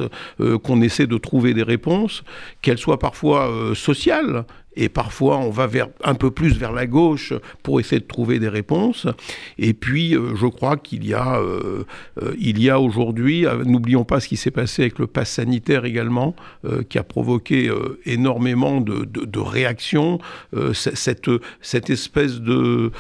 qu'on 0.63 0.83
essaie 0.83 1.07
de 1.07 1.17
trouver 1.17 1.55
des 1.55 1.63
réponses, 1.63 2.23
qu'elles 2.61 2.79
soient 2.79 2.99
parfois 2.99 3.51
sociales, 3.75 4.45
et 4.77 4.89
parfois 4.89 5.39
on 5.39 5.51
va 5.51 5.67
vers, 5.67 5.89
un 6.05 6.15
peu 6.15 6.31
plus 6.31 6.57
vers 6.59 6.73
la 6.73 6.87
gauche 6.87 7.33
pour 7.63 7.81
essayer 7.81 8.01
de 8.01 8.07
trouver 8.07 8.39
des 8.39 8.49
réponses. 8.49 9.07
Et 9.59 9.75
puis 9.75 10.15
euh, 10.15 10.35
je 10.37 10.47
crois 10.47 10.77
qu'il 10.77 11.07
y 11.07 11.15
a, 11.15 11.41
euh, 11.41 11.85
euh, 12.23 12.35
il 12.39 12.67
a 12.69 12.81
aujourd'hui, 12.81 13.47
n'oublions 13.65 14.05
pas 14.05 14.19
ce 14.19 14.29
qui 14.29 14.37
s'est 14.37 14.51
passé 14.51 14.83
avec 14.83 14.99
le 14.99 15.07
pass 15.07 15.31
sanitaire 15.31 15.85
également, 15.85 16.35
qui 16.89 16.99
a 16.99 17.05
provoqué 17.05 17.71
énormément 18.07 18.81
de, 18.81 19.05
de 19.05 19.39
réactions, 19.39 20.19
cette, 20.73 21.31
cette 21.61 21.91
espèce 21.91 22.41
de, 22.41 22.91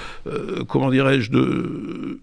comment 0.68 0.90
dirais-je, 0.90 1.30
de 1.30 2.20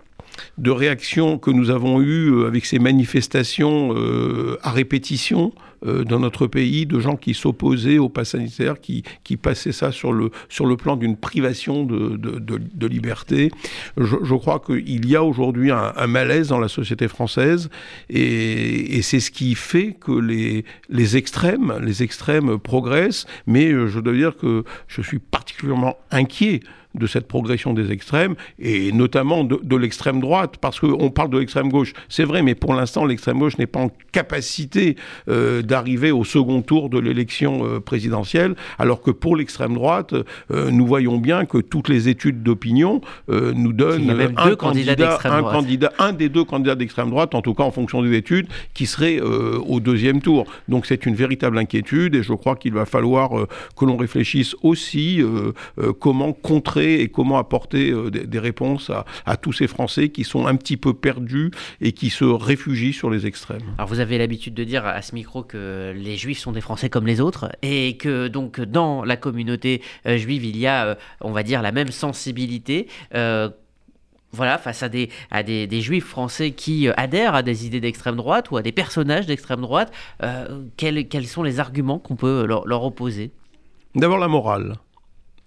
de 0.57 0.71
réactions 0.71 1.37
que 1.37 1.51
nous 1.51 1.69
avons 1.69 2.01
eues 2.01 2.31
euh, 2.31 2.47
avec 2.47 2.65
ces 2.65 2.79
manifestations 2.79 3.93
euh, 3.95 4.57
à 4.61 4.71
répétition 4.71 5.53
euh, 5.85 6.03
dans 6.03 6.19
notre 6.19 6.47
pays, 6.47 6.85
de 6.85 6.99
gens 6.99 7.15
qui 7.15 7.33
s'opposaient 7.33 7.97
au 7.97 8.09
pass 8.09 8.29
sanitaire, 8.29 8.79
qui, 8.79 9.03
qui 9.23 9.37
passaient 9.37 9.71
ça 9.71 9.91
sur 9.91 10.13
le, 10.13 10.31
sur 10.49 10.65
le 10.65 10.77
plan 10.77 10.95
d'une 10.95 11.17
privation 11.17 11.83
de, 11.83 12.17
de, 12.17 12.87
liberté. 12.87 13.51
Je, 13.97 14.35
crois 14.35 14.59
qu'il 14.59 15.05
y 15.09 15.15
a 15.15 15.23
aujourd'hui 15.23 15.71
un, 15.71 16.07
malaise 16.07 16.49
dans 16.49 16.59
la 16.59 16.67
société 16.67 17.07
française 17.07 17.69
et, 18.09 18.97
et 18.97 19.01
c'est 19.01 19.19
ce 19.19 19.31
qui 19.31 19.55
fait 19.55 19.93
que 19.99 20.11
les, 20.11 20.65
les 20.89 21.17
extrêmes, 21.17 21.73
les 21.81 22.03
extrêmes 22.03 22.59
progressent, 22.59 23.25
mais 23.47 23.71
je 23.71 23.99
dois 23.99 24.13
dire 24.13 24.35
que 24.35 24.63
je 24.87 25.01
suis 25.01 25.19
particulièrement 25.19 25.97
inquiet 26.11 26.61
de 26.95 27.07
cette 27.07 27.27
progression 27.27 27.73
des 27.73 27.91
extrêmes, 27.91 28.35
et 28.59 28.91
notamment 28.91 29.43
de, 29.43 29.75
l'extrême 29.75 30.19
droite, 30.19 30.55
parce 30.61 30.79
qu'on 30.79 31.09
parle 31.09 31.29
de 31.31 31.39
l'extrême 31.39 31.69
gauche, 31.69 31.93
c'est 32.09 32.23
vrai, 32.23 32.43
mais 32.43 32.55
pour 32.55 32.73
l'instant, 32.73 33.05
l'extrême 33.05 33.39
gauche 33.39 33.57
n'est 33.57 33.67
pas 33.67 33.79
en 33.79 33.91
capacité 34.11 34.95
euh, 35.27 35.61
d'arriver 35.61 36.11
au 36.11 36.23
second 36.23 36.61
tour 36.61 36.89
de 36.89 36.99
l'élection 36.99 37.65
euh, 37.65 37.79
présidentielle, 37.79 38.55
alors 38.77 39.01
que 39.01 39.11
pour 39.11 39.35
l'extrême 39.35 39.73
droite, 39.73 40.13
euh, 40.51 40.69
nous 40.69 40.85
voyons 40.85 41.17
bien 41.17 41.45
que 41.45 41.57
toutes 41.57 41.89
les 41.89 42.09
études 42.09 42.43
d'opinion 42.43 43.01
nous 43.27 43.73
donnent 43.73 44.09
un 44.37 44.55
candidat, 44.55 45.19
un 45.23 45.41
candidat, 45.41 45.91
un 45.99 46.13
des 46.13 46.29
deux 46.29 46.43
candidats 46.43 46.75
d'extrême 46.75 47.09
droite, 47.09 47.35
en 47.35 47.41
tout 47.41 47.53
cas 47.53 47.63
en 47.63 47.71
fonction 47.71 48.01
des 48.01 48.15
études, 48.15 48.47
qui 48.73 48.85
serait 48.85 49.19
au 49.19 49.79
deuxième 49.79 50.21
tour. 50.21 50.45
Donc 50.67 50.85
c'est 50.85 51.05
une 51.05 51.15
véritable 51.15 51.57
inquiétude, 51.57 52.15
et 52.15 52.23
je 52.23 52.33
crois 52.33 52.55
qu'il 52.55 52.73
va 52.73 52.85
falloir 52.85 53.31
que 53.75 53.85
l'on 53.85 53.97
réfléchisse 53.97 54.55
aussi 54.61 55.21
comment 55.99 56.33
contrer 56.33 56.82
et 56.83 57.09
comment 57.09 57.37
apporter 57.37 57.91
euh, 57.91 58.09
des, 58.09 58.39
réponses 58.39 58.91
à, 59.25 59.37
tous 59.37 59.53
ces 59.53 59.67
Français 59.67 60.09
qui 60.09 60.23
sont 60.23 60.47
un 60.47 60.55
petit 60.55 60.77
peu 60.77 60.93
perdus 60.93 61.51
et 61.81 61.91
qui 61.93 62.09
se 62.09 62.25
réfugient 62.25 62.93
sur 62.93 63.09
les 63.09 63.25
extrêmes. 63.25 63.61
Alors 63.77 63.87
vous 63.87 63.99
avez 63.99 64.17
l'habitude 64.17 64.53
de 64.53 64.63
dire 64.63 64.85
à 64.85 65.01
ce 65.01 65.15
micro 65.15 65.43
que 65.43 65.93
les 65.95 66.17
Juifs 66.17 66.39
sont 66.39 66.51
des 66.51 66.61
Français 66.61 66.89
comme 66.89 67.07
les 67.07 67.21
autres 67.21 67.49
et 67.61 67.97
que 67.97 68.27
donc 68.27 68.59
dans 68.59 69.03
la 69.03 69.15
communauté 69.15 69.81
euh, 70.05 70.17
juive 70.17 70.45
il 70.45 70.57
y 70.57 70.67
a, 70.67 70.85
euh, 70.85 70.95
on 71.21 71.31
va 71.31 71.43
dire, 71.43 71.61
la 71.61 71.71
même 71.71 71.91
sensibilité 71.91 72.87
voilà, 74.35 74.57
face 74.57 74.81
à 74.81 74.89
des, 74.89 75.09
à 75.29 75.43
des, 75.43 75.81
juifs 75.81 76.07
français 76.07 76.51
qui 76.51 76.87
adhèrent 76.97 77.35
à 77.35 77.43
des 77.43 77.67
idées 77.67 77.79
d'extrême 77.79 78.15
droite 78.15 78.49
ou 78.49 78.57
à 78.57 78.63
des 78.63 78.71
personnages 78.71 79.27
d'extrême 79.27 79.61
droite, 79.61 79.93
quels, 80.75 81.07
quels, 81.07 81.27
sont 81.27 81.43
les 81.43 81.59
arguments 81.59 81.99
qu'on 81.99 82.15
peut 82.15 82.43
leur, 82.47 82.65
leur 82.65 82.83
opposer? 82.83 83.29
D'abord 83.93 84.17
la 84.17 84.27
morale. 84.27 84.73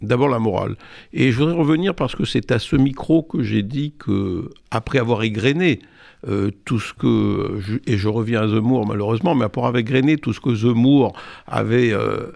D'abord 0.07 0.29
la 0.29 0.39
morale. 0.39 0.77
Et 1.13 1.33
je 1.33 1.39
voudrais 1.39 1.55
revenir 1.55 1.95
parce 1.95 2.15
que 2.15 2.25
c'est 2.25 2.53
à 2.53 2.59
ce 2.59 2.77
micro 2.77 3.23
que 3.23 3.43
j'ai 3.43 3.63
dit 3.63 3.95
que, 3.99 4.51
après 4.71 4.99
avoir 4.99 5.23
égrené 5.23 5.81
euh, 6.29 6.51
tout 6.65 6.81
ce 6.81 6.93
que, 6.95 7.61
et 7.87 7.99
je 7.99 8.09
reviens 8.09 8.43
à 8.43 8.49
Zemmour 8.49 8.87
malheureusement, 8.87 9.35
mais 9.35 9.45
après 9.45 9.61
avoir 9.61 9.77
égrené 9.77 10.17
tout 10.17 10.33
ce 10.33 10.41
que 10.41 10.55
Zemmour 10.55 11.13
avait, 11.47 11.93
euh, 11.93 12.33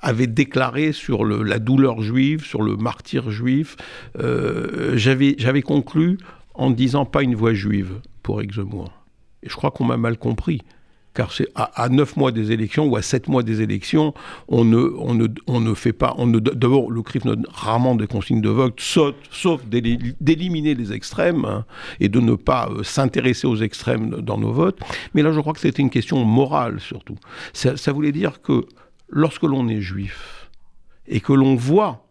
avait 0.00 0.26
déclaré 0.26 0.92
sur 0.92 1.24
la 1.24 1.58
douleur 1.58 2.02
juive, 2.02 2.44
sur 2.44 2.62
le 2.62 2.76
martyr 2.76 3.30
juif, 3.30 3.76
euh, 4.20 4.92
j'avais 4.96 5.62
conclu 5.62 6.18
en 6.54 6.70
disant 6.70 7.04
pas 7.04 7.22
une 7.22 7.34
voix 7.34 7.54
juive 7.54 8.00
pour 8.22 8.40
Eric 8.40 8.54
Zemmour. 8.54 8.92
Et 9.42 9.48
je 9.48 9.56
crois 9.56 9.70
qu'on 9.70 9.84
m'a 9.84 9.96
mal 9.96 10.18
compris 10.18 10.60
car 11.14 11.32
c'est 11.32 11.48
à, 11.54 11.88
neuf 11.90 12.16
mois 12.16 12.32
des 12.32 12.52
élections 12.52 12.86
ou 12.86 12.96
à 12.96 13.02
sept 13.02 13.28
mois 13.28 13.42
des 13.42 13.60
élections, 13.60 14.14
on 14.48 14.64
ne, 14.64 14.78
on 14.78 15.14
ne, 15.14 15.26
on 15.46 15.60
ne 15.60 15.74
fait 15.74 15.92
pas. 15.92 16.16
D'abord, 16.18 16.90
le 16.90 17.02
CRIF 17.02 17.24
donne 17.24 17.46
rarement 17.50 17.94
des 17.94 18.06
consignes 18.06 18.40
de 18.40 18.48
vote, 18.48 18.80
sauf, 18.80 19.64
d'éliminer 19.66 20.74
les 20.74 20.92
extrêmes 20.92 21.44
hein, 21.44 21.64
et 22.00 22.08
de 22.08 22.20
ne 22.20 22.34
pas 22.34 22.68
euh, 22.70 22.82
s'intéresser 22.82 23.46
aux 23.46 23.56
extrêmes 23.56 24.22
dans 24.22 24.38
nos 24.38 24.52
votes. 24.52 24.78
Mais 25.14 25.22
là, 25.22 25.32
je 25.32 25.40
crois 25.40 25.52
que 25.52 25.60
c'était 25.60 25.82
une 25.82 25.90
question 25.90 26.24
morale 26.24 26.80
surtout. 26.80 27.16
Ça, 27.52 27.76
ça 27.76 27.92
voulait 27.92 28.12
dire 28.12 28.40
que 28.40 28.64
lorsque 29.08 29.42
l'on 29.42 29.68
est 29.68 29.80
juif 29.82 30.48
et 31.06 31.20
que 31.20 31.32
l'on 31.32 31.56
voit 31.56 32.06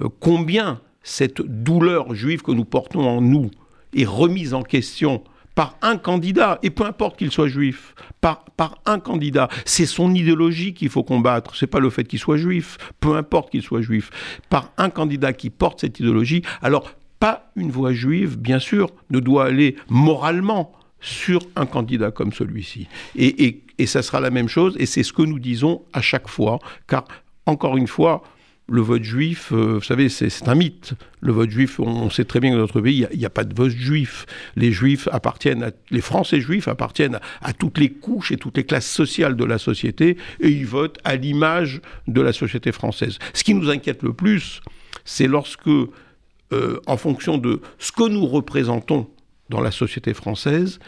euh, 0.00 0.08
combien 0.20 0.80
cette 1.02 1.42
douleur 1.42 2.14
juive 2.14 2.42
que 2.42 2.52
nous 2.52 2.64
portons 2.64 3.06
en 3.06 3.20
nous 3.20 3.50
est 3.94 4.06
remise 4.06 4.54
en 4.54 4.62
question 4.62 5.22
par 5.54 5.76
un 5.82 5.96
candidat, 5.96 6.58
et 6.62 6.70
peu 6.70 6.84
importe 6.84 7.18
qu'il 7.18 7.30
soit 7.30 7.48
juif, 7.48 7.94
par, 8.20 8.44
un 8.86 8.98
candidat. 8.98 9.48
C'est 9.64 9.86
son 9.86 10.14
idéologie 10.14 10.74
qu'il 10.74 10.88
faut 10.88 11.02
combattre, 11.02 11.54
c'est 11.54 11.66
pas 11.66 11.80
le 11.80 11.90
fait 11.90 12.04
qu'il 12.04 12.18
soit 12.18 12.36
juif, 12.36 12.78
peu 13.00 13.16
importe 13.16 13.50
qu'il 13.50 13.62
soit 13.62 13.82
juif, 13.82 14.10
par 14.48 14.72
un 14.76 14.90
candidat 14.90 15.32
qui 15.32 15.50
porte 15.50 15.80
cette 15.80 16.00
idéologie. 16.00 16.42
Alors, 16.62 16.90
pas 17.20 17.50
une 17.56 17.70
voix 17.70 17.92
juive, 17.92 18.38
bien 18.38 18.58
sûr, 18.58 18.90
ne 19.10 19.20
doit 19.20 19.46
aller 19.46 19.76
moralement 19.88 20.72
sur 21.00 21.40
un 21.56 21.66
candidat 21.66 22.10
comme 22.10 22.32
celui-ci. 22.32 22.88
Et, 23.14 23.44
et, 23.44 23.64
et 23.78 23.86
ça 23.86 24.02
sera 24.02 24.20
la 24.20 24.30
même 24.30 24.48
chose, 24.48 24.76
et 24.78 24.86
c'est 24.86 25.02
ce 25.02 25.12
que 25.12 25.22
nous 25.22 25.38
disons 25.38 25.82
à 25.92 26.00
chaque 26.00 26.28
fois, 26.28 26.58
car, 26.86 27.04
encore 27.46 27.76
une 27.76 27.86
fois, 27.88 28.22
le 28.66 28.80
vote 28.80 29.02
juif, 29.02 29.52
euh, 29.52 29.74
vous 29.74 29.82
savez, 29.82 30.08
c'est 30.08 30.48
un 30.48 30.54
mythe. 30.54 30.94
Le 31.20 31.32
vote 31.32 31.50
juif, 31.50 31.80
on, 31.80 32.08
sait 32.08 32.24
très 32.24 32.40
bien 32.40 32.50
que 32.50 32.54
dans 32.56 32.62
notre 32.62 32.80
pays, 32.80 33.06
il 33.12 33.18
n'y 33.18 33.26
a, 33.26 33.30
pas 33.30 33.44
de 33.44 33.54
vote 33.54 33.70
juif. 33.70 34.24
Les 34.56 34.72
juifs 34.72 35.06
appartiennent, 35.12 35.64
à, 35.64 35.70
les 35.90 36.00
Français 36.00 36.40
juifs 36.40 36.66
appartiennent 36.66 37.20
à, 37.42 37.52
toutes 37.52 37.78
les 37.78 37.90
couches 37.90 38.32
et 38.32 38.36
toutes 38.36 38.56
les 38.56 38.64
classes 38.64 38.90
sociales 38.90 39.36
de 39.36 39.44
la 39.44 39.58
société, 39.58 40.16
et 40.40 40.48
ils 40.48 40.66
votent 40.66 40.98
à 41.04 41.16
l'image 41.16 41.82
de 42.06 42.20
la 42.22 42.32
société 42.32 42.72
française. 42.72 43.18
Ce 43.34 43.44
qui 43.44 43.54
nous 43.54 43.68
inquiète 43.68 44.02
le 44.02 44.14
plus, 44.14 44.62
c'est 45.04 45.26
lorsque, 45.26 45.68
euh, 45.68 46.80
en 46.86 46.96
fonction 46.96 47.36
de 47.36 47.60
ce 47.78 47.92
que 47.92 48.08
nous 48.08 48.26
représentons 48.26 49.10
dans 49.50 49.60
la 49.60 49.70
société 49.70 50.14
française, 50.14 50.78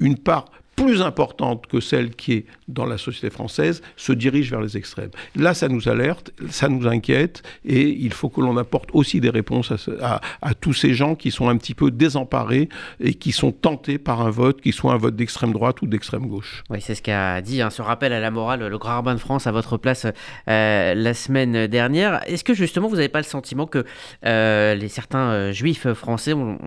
une 0.00 0.16
part 0.16 0.46
plus 0.76 1.00
importante 1.00 1.66
que 1.66 1.80
celle 1.80 2.10
qui 2.10 2.32
est 2.34 2.46
dans 2.68 2.84
la 2.84 2.98
société 2.98 3.30
française 3.30 3.82
se 3.96 4.12
dirige 4.12 4.50
vers 4.50 4.60
les 4.60 4.76
extrêmes. 4.76 5.10
Là, 5.34 5.54
ça 5.54 5.68
nous 5.68 5.88
alerte, 5.88 6.32
ça 6.50 6.68
nous 6.68 6.86
inquiète, 6.86 7.42
et 7.64 7.88
il 7.88 8.12
faut 8.12 8.28
que 8.28 8.42
l'on 8.42 8.56
apporte 8.58 8.90
aussi 8.92 9.20
des 9.20 9.30
réponses 9.30 9.72
à, 10.02 10.20
tous 10.60 10.74
ces 10.74 10.94
gens 10.94 11.14
qui 11.14 11.30
sont 11.30 11.48
un 11.48 11.56
petit 11.56 11.74
peu 11.74 11.90
désemparés 11.90 12.68
et 13.00 13.14
qui 13.14 13.32
sont 13.32 13.52
tentés 13.52 13.98
par 13.98 14.20
un 14.20 14.30
vote, 14.30 14.60
qui 14.60 14.72
soit 14.72 14.92
un 14.92 14.98
vote 14.98 15.16
d'extrême 15.16 15.52
droite 15.52 15.80
ou 15.80 15.86
d'extrême 15.86 16.26
gauche. 16.26 16.62
Oui, 16.68 16.80
c'est 16.80 16.94
ce 16.94 17.02
qu'a 17.02 17.40
dit, 17.40 17.62
hein, 17.62 17.70
ce 17.70 17.80
rappel 17.80 18.12
à 18.12 18.20
la 18.20 18.30
morale, 18.30 18.66
le 18.66 18.78
grand 18.78 18.96
rabbin 18.96 19.14
de 19.14 19.20
France 19.20 19.46
à 19.46 19.52
votre 19.52 19.78
place 19.78 20.06
euh, 20.48 20.94
la 20.94 21.14
semaine 21.14 21.66
dernière. 21.66 22.20
Est-ce 22.28 22.44
que 22.44 22.54
justement, 22.54 22.88
vous 22.88 22.96
n'avez 22.96 23.08
pas 23.08 23.20
le 23.20 23.24
sentiment 23.24 23.66
que 23.66 23.84
euh, 24.26 24.88
certains 24.88 25.30
euh, 25.30 25.52
juifs 25.52 25.92
français 25.94 26.34
ont, 26.34 26.58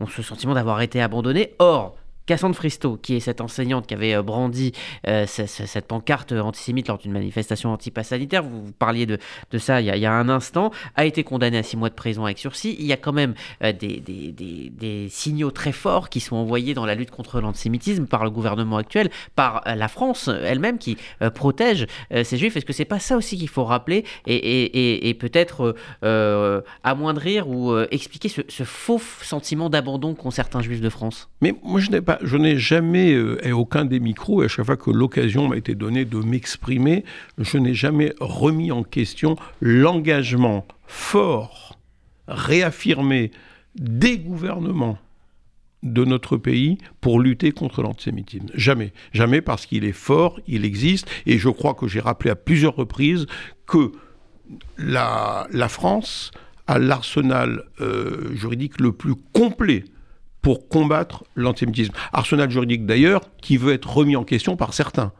ont 0.00 0.06
ce 0.06 0.22
sentiment 0.22 0.54
d'avoir 0.54 0.80
été 0.80 1.02
abandonnés? 1.02 1.54
Or, 1.58 1.96
Cassandre 2.28 2.54
Fristo, 2.54 2.98
qui 2.98 3.14
est 3.14 3.20
cette 3.20 3.40
enseignante 3.40 3.86
qui 3.86 3.94
avait 3.94 4.14
euh, 4.14 4.22
brandi 4.22 4.72
euh, 5.06 5.24
cette 5.26 5.86
pancarte 5.86 6.32
antisémite 6.32 6.88
lors 6.88 6.98
d'une 6.98 7.12
manifestation 7.12 7.72
anti-pass 7.72 8.08
sanitaire, 8.08 8.42
vous, 8.42 8.70
parliez 8.78 9.06
de, 9.06 9.18
ça 9.56 9.80
il 9.80 9.86
y, 9.86 10.06
a, 10.06 10.12
un 10.12 10.28
instant, 10.28 10.70
a 10.94 11.06
été 11.06 11.24
condamnée 11.24 11.56
à 11.56 11.62
six 11.62 11.78
mois 11.78 11.88
de 11.88 11.94
prison 11.94 12.26
avec 12.26 12.38
sursis. 12.38 12.76
Il 12.78 12.84
y 12.84 12.92
a 12.92 12.98
quand 12.98 13.14
même 13.14 13.34
euh, 13.64 13.72
des, 13.72 15.08
signaux 15.08 15.50
très 15.50 15.72
forts 15.72 16.10
qui 16.10 16.20
sont 16.20 16.36
envoyés 16.36 16.74
dans 16.74 16.84
la 16.84 16.94
lutte 16.94 17.10
contre 17.10 17.40
l'antisémitisme 17.40 18.06
par 18.06 18.24
le 18.24 18.30
gouvernement 18.30 18.76
actuel, 18.76 19.10
par 19.34 19.62
la 19.64 19.88
France 19.88 20.28
elle-même 20.28 20.76
qui 20.76 20.98
protège 21.34 21.86
ces 22.10 22.36
juifs. 22.36 22.56
Est-ce 22.56 22.66
que 22.66 22.72
c'est 22.72 22.84
pas 22.84 22.98
ça 22.98 23.16
aussi 23.16 23.38
qu'il 23.38 23.48
faut 23.48 23.64
rappeler 23.64 24.04
et, 24.26 25.16
peut-être 25.18 25.74
amoindrir 26.84 27.48
ou 27.48 27.76
expliquer 27.90 28.28
ce, 28.28 28.64
faux 28.64 29.00
sentiment 29.22 29.70
d'abandon 29.70 30.14
qu'ont 30.14 30.30
certains 30.30 30.60
juifs 30.60 30.80
de 30.80 30.90
France? 30.90 31.28
Mais 31.40 31.54
moi 31.62 31.80
je 31.80 31.90
pas 32.00 32.17
je 32.22 32.36
n'ai 32.36 32.58
jamais, 32.58 33.12
euh, 33.12 33.38
à 33.46 33.54
aucun 33.54 33.84
des 33.84 34.00
micros, 34.00 34.42
et 34.42 34.46
à 34.46 34.48
chaque 34.48 34.66
fois 34.66 34.76
que 34.76 34.90
l'occasion 34.90 35.48
m'a 35.48 35.56
été 35.56 35.74
donnée 35.74 36.04
de 36.04 36.18
m'exprimer, 36.18 37.04
je 37.38 37.58
n'ai 37.58 37.74
jamais 37.74 38.14
remis 38.20 38.72
en 38.72 38.82
question 38.82 39.36
l'engagement 39.60 40.66
fort, 40.86 41.78
réaffirmé 42.26 43.30
des 43.74 44.18
gouvernements 44.18 44.98
de 45.82 46.04
notre 46.04 46.36
pays 46.36 46.78
pour 47.00 47.20
lutter 47.20 47.52
contre 47.52 47.82
l'antisémitisme. 47.82 48.46
Jamais. 48.54 48.92
Jamais 49.12 49.40
parce 49.40 49.64
qu'il 49.64 49.84
est 49.84 49.92
fort, 49.92 50.40
il 50.48 50.64
existe, 50.64 51.08
et 51.26 51.38
je 51.38 51.48
crois 51.48 51.74
que 51.74 51.86
j'ai 51.86 52.00
rappelé 52.00 52.30
à 52.30 52.36
plusieurs 52.36 52.74
reprises 52.74 53.26
que 53.66 53.92
la, 54.76 55.46
France 55.68 56.32
a 56.66 56.78
l'arsenal 56.78 57.64
juridique 58.34 58.80
le 58.80 58.92
plus 58.92 59.14
complet 59.32 59.84
pour 60.48 60.66
combattre 60.66 61.24
l'antisémitisme. 61.36 61.92
Arsenal 62.10 62.50
juridique 62.50 62.86
d'ailleurs 62.86 63.20
qui 63.42 63.58
veut 63.58 63.74
être 63.74 63.94
remis 63.94 64.16
en 64.16 64.24
question 64.24 64.56
par 64.56 64.72
certains. 64.72 65.12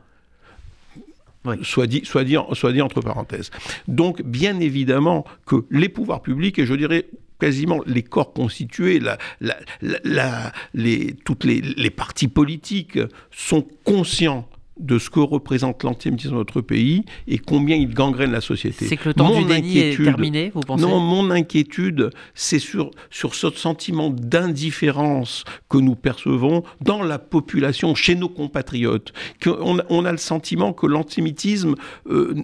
Soit, 1.60 1.86
dit, 1.86 2.00
soit, 2.04 2.24
dit, 2.24 2.38
soit 2.54 2.72
dit 2.72 2.80
entre 2.80 3.02
parenthèses. 3.02 3.50
Donc, 3.88 4.22
bien 4.22 4.58
évidemment 4.58 5.26
que 5.44 5.66
les 5.70 5.90
pouvoirs 5.90 6.22
publics, 6.22 6.58
et 6.58 6.64
je 6.64 6.72
dirais 6.72 7.08
quasiment 7.38 7.80
les 7.84 8.02
corps 8.02 8.32
constitués, 8.32 9.00
la, 9.00 9.18
la, 9.42 10.52
les, 10.72 11.14
toutes 11.26 11.44
les, 11.44 11.60
les 11.60 11.90
partis 11.90 12.28
politiques 12.28 12.98
sont 13.30 13.66
conscients 13.84 14.48
de 14.78 14.98
ce 14.98 15.10
que 15.10 15.20
représente 15.20 15.82
l'antisémitisme 15.82 16.32
dans 16.32 16.38
notre 16.38 16.60
pays 16.60 17.04
et 17.26 17.38
combien 17.38 17.76
il 17.76 17.92
gangrène 17.92 18.32
la 18.32 18.40
société. 18.40 18.86
C'est 18.86 18.96
que 18.96 19.08
le 19.08 19.14
temps 19.14 19.36
du 19.36 19.44
déni 19.44 19.78
est 19.78 20.02
terminé, 20.02 20.50
vous 20.54 20.60
pensez 20.60 20.82
Non, 20.82 21.00
mon 21.00 21.30
inquiétude, 21.30 22.10
c'est 22.34 22.58
sur, 22.58 22.90
sur 23.10 23.34
ce 23.34 23.50
sentiment 23.50 24.10
d'indifférence 24.10 25.44
que 25.68 25.78
nous 25.78 25.94
percevons 25.94 26.62
dans 26.80 27.02
la 27.02 27.18
population, 27.18 27.94
chez 27.94 28.14
nos 28.14 28.28
compatriotes. 28.28 29.12
On, 29.46 29.78
on 29.88 30.04
a 30.04 30.12
le 30.12 30.18
sentiment 30.18 30.72
que 30.72 30.86
l'antisémitisme... 30.86 31.74
Euh, 32.08 32.34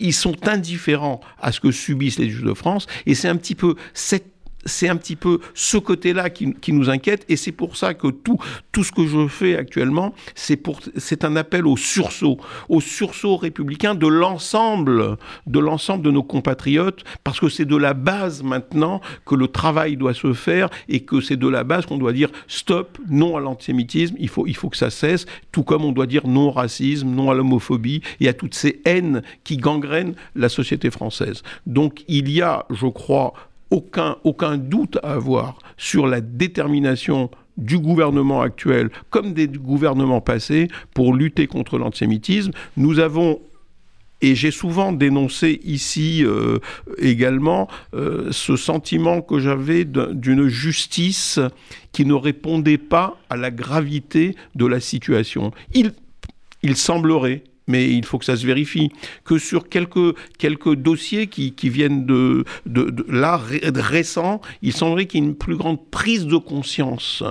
ils 0.00 0.12
sont 0.12 0.48
indifférents 0.48 1.20
à 1.38 1.52
ce 1.52 1.60
que 1.60 1.70
subissent 1.70 2.18
les 2.18 2.28
Juifs 2.28 2.44
de 2.44 2.54
France, 2.54 2.88
et 3.06 3.14
c'est 3.14 3.28
un 3.28 3.36
petit 3.36 3.54
peu 3.54 3.76
cette 3.92 4.33
c'est 4.66 4.88
un 4.88 4.96
petit 4.96 5.16
peu 5.16 5.40
ce 5.54 5.76
côté-là 5.76 6.30
qui, 6.30 6.72
nous 6.72 6.90
inquiète 6.90 7.24
et 7.28 7.36
c'est 7.36 7.52
pour 7.52 7.76
ça 7.76 7.94
que 7.94 8.08
tout, 8.08 8.38
tout 8.72 8.82
ce 8.82 8.90
que 8.90 9.06
je 9.06 9.28
fais 9.28 9.56
actuellement, 9.56 10.14
c'est, 10.34 11.24
un 11.24 11.36
appel 11.36 11.66
au 11.66 11.76
sursaut, 11.76 12.38
au 12.68 12.80
sursaut 12.80 13.36
républicain 13.36 13.94
de 13.94 14.06
l'ensemble, 14.06 15.16
de 15.46 15.58
l'ensemble 15.58 16.04
de 16.04 16.10
nos 16.10 16.22
compatriotes, 16.22 17.04
parce 17.22 17.38
que 17.38 17.48
c'est 17.48 17.64
de 17.64 17.76
la 17.76 17.94
base 17.94 18.42
maintenant 18.42 19.00
que 19.24 19.34
le 19.34 19.48
travail 19.48 19.96
doit 19.96 20.14
se 20.14 20.32
faire 20.32 20.68
et 20.88 21.00
que 21.00 21.20
c'est 21.20 21.36
de 21.36 21.48
la 21.48 21.64
base 21.64 21.86
qu'on 21.86 21.98
doit 21.98 22.12
dire 22.12 22.30
stop, 22.48 22.98
non 23.08 23.36
à 23.36 23.40
l'antisémitisme, 23.40 24.16
il 24.18 24.28
faut, 24.28 24.46
il 24.46 24.56
faut 24.56 24.70
que 24.70 24.76
ça 24.76 24.90
cesse, 24.90 25.26
tout 25.52 25.62
comme 25.62 25.84
on 25.84 25.92
doit 25.92 26.06
dire 26.06 26.26
non 26.26 26.48
au 26.48 26.50
racisme, 26.50 27.08
non 27.08 27.30
à 27.30 27.34
l'homophobie 27.34 28.02
et 28.20 28.28
à 28.28 28.32
toutes 28.32 28.54
ces 28.54 28.80
haines 28.84 29.22
qui 29.44 29.56
gangrènent 29.56 30.14
la 30.34 30.48
société 30.48 30.90
française. 30.90 31.42
Donc 31.66 32.04
il 32.08 32.30
y 32.30 32.42
a, 32.42 32.66
je 32.70 32.86
crois, 32.86 33.34
aucun, 33.74 34.56
doute 34.56 34.98
à 35.02 35.14
avoir 35.14 35.58
sur 35.76 36.06
la 36.06 36.20
détermination 36.20 37.30
du 37.56 37.78
gouvernement 37.78 38.40
actuel 38.40 38.90
comme 39.10 39.32
des 39.32 39.48
gouvernements 39.48 40.20
passés 40.20 40.68
pour 40.94 41.14
lutter 41.14 41.46
contre 41.46 41.78
l'antisémitisme. 41.78 42.52
Nous 42.76 42.98
avons 42.98 43.40
et 44.20 44.34
j'ai 44.34 44.52
souvent 44.52 44.92
dénoncé 44.92 45.60
ici 45.64 46.24
euh, 46.24 46.58
également 46.98 47.68
euh, 47.94 48.28
ce 48.30 48.56
sentiment 48.56 49.20
que 49.20 49.38
j'avais 49.38 49.84
d'une 49.84 50.48
justice 50.48 51.38
qui 51.92 52.06
ne 52.06 52.14
répondait 52.14 52.78
pas 52.78 53.18
à 53.28 53.36
la 53.36 53.50
gravité 53.50 54.34
de 54.54 54.66
la 54.66 54.80
situation. 54.80 55.52
Il 55.74 56.76
semblerait 56.76 57.42
mais 57.66 57.90
il 57.90 58.04
faut 58.04 58.18
que 58.18 58.24
ça 58.24 58.36
se 58.36 58.46
vérifie, 58.46 58.90
que 59.24 59.38
sur 59.38 59.68
quelques, 59.68 60.16
quelques 60.38 60.74
dossiers 60.74 61.26
qui, 61.26 61.52
qui 61.52 61.68
viennent 61.68 62.06
de, 62.06 62.44
de, 62.66 63.06
là, 63.08 63.40
récents, 63.74 64.40
il 64.62 64.72
semblerait 64.72 65.06
qu'il 65.06 65.22
y 65.22 65.24
ait 65.24 65.28
une 65.28 65.36
plus 65.36 65.56
grande 65.56 65.90
prise 65.90 66.26
de 66.26 66.36
conscience 66.36 67.22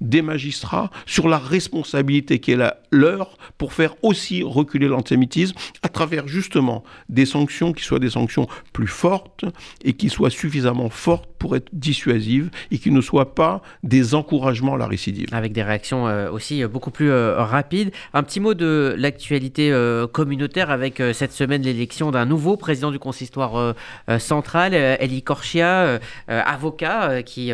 des 0.00 0.22
magistrats 0.22 0.90
sur 1.06 1.28
la 1.28 1.38
responsabilité 1.38 2.38
qui 2.38 2.52
est 2.52 2.56
la 2.56 2.78
leur 2.90 3.38
pour 3.58 3.72
faire 3.72 3.94
aussi 4.02 4.42
reculer 4.42 4.88
l'antisémitisme 4.88 5.56
à 5.82 5.88
travers 5.88 6.28
justement 6.28 6.84
des 7.08 7.24
sanctions 7.24 7.72
qui 7.72 7.84
soient 7.84 7.98
des 7.98 8.10
sanctions 8.10 8.46
plus 8.72 8.86
fortes 8.86 9.44
et 9.84 9.94
qui 9.94 10.10
soient 10.10 10.30
suffisamment 10.30 10.90
fortes 10.90 11.28
pour 11.42 11.56
être 11.56 11.68
dissuasives 11.72 12.50
et 12.70 12.78
qui 12.78 12.92
ne 12.92 13.00
soient 13.00 13.34
pas 13.34 13.62
des 13.82 14.14
encouragements 14.14 14.74
à 14.74 14.78
la 14.78 14.86
récidive. 14.86 15.26
Avec 15.32 15.52
des 15.52 15.64
réactions 15.64 16.06
euh, 16.06 16.30
aussi 16.30 16.64
beaucoup 16.66 16.92
plus 16.92 17.10
euh, 17.10 17.42
rapides. 17.42 17.90
Un 18.14 18.22
petit 18.22 18.38
mot 18.38 18.54
de 18.54 18.94
l'actualité 18.96 19.72
euh, 19.72 20.06
communautaire 20.06 20.70
avec 20.70 21.02
cette 21.12 21.32
semaine 21.32 21.62
l'élection 21.62 22.12
d'un 22.12 22.26
nouveau 22.26 22.56
président 22.56 22.92
du 22.92 23.00
consistoire 23.00 23.74
central, 24.18 24.72
Elie 24.74 25.22
Korchia, 25.22 25.98
avocat 26.28 27.22
qui 27.24 27.50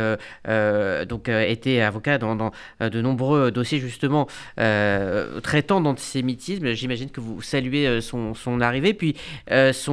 donc 1.08 1.28
était 1.28 1.80
avocat 1.80 2.18
dans 2.18 2.52
euh, 2.82 2.88
de 2.88 3.00
nombreux 3.00 3.50
dossiers 3.50 3.78
justement 3.78 4.26
euh, 4.60 5.40
traitant 5.40 5.80
d'antisémitisme. 5.80 6.72
J'imagine 6.72 7.10
que 7.10 7.20
vous 7.20 7.42
saluez 7.42 7.86
euh, 7.86 8.00
son, 8.00 8.34
son 8.34 8.60
arrivée, 8.60 8.94
puis 8.94 9.16
son 9.72 9.92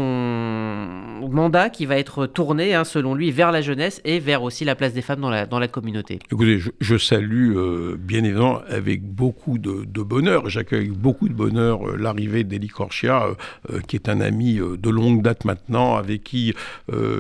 mandat 1.32 1.70
qui 1.70 1.86
va 1.86 1.98
être 1.98 2.28
tourné, 2.28 2.74
hein, 2.74 2.84
selon 2.84 3.14
lui, 3.14 3.32
vers 3.32 3.52
la 3.52 3.62
jeunesse 3.62 3.85
et 4.04 4.20
vers 4.20 4.44
aussi 4.44 4.66
la 4.66 4.76
place 4.76 4.94
des 4.94 5.02
femmes 5.02 5.22
dans 5.22 5.30
la, 5.30 5.46
dans 5.46 5.60
la 5.60 5.68
communauté. 5.68 6.20
Écoutez, 6.32 6.60
je, 6.80 6.98
salue 6.98 7.56
bien 7.98 8.24
évidemment 8.24 8.62
avec 8.68 9.04
beaucoup 9.04 9.58
de, 9.58 9.84
bonheur, 10.02 10.50
j'accueille 10.50 10.90
beaucoup 10.90 11.28
de 11.30 11.34
bonheur 11.34 11.98
l'arrivée 11.98 12.44
d'Eli 12.44 12.68
Korchia, 12.68 13.28
qui 13.88 13.96
est 13.96 14.10
un 14.10 14.22
ami 14.22 14.56
de 14.56 14.90
longue 14.90 15.22
date 15.22 15.46
maintenant, 15.46 15.96
avec 15.96 16.24
qui 16.24 16.54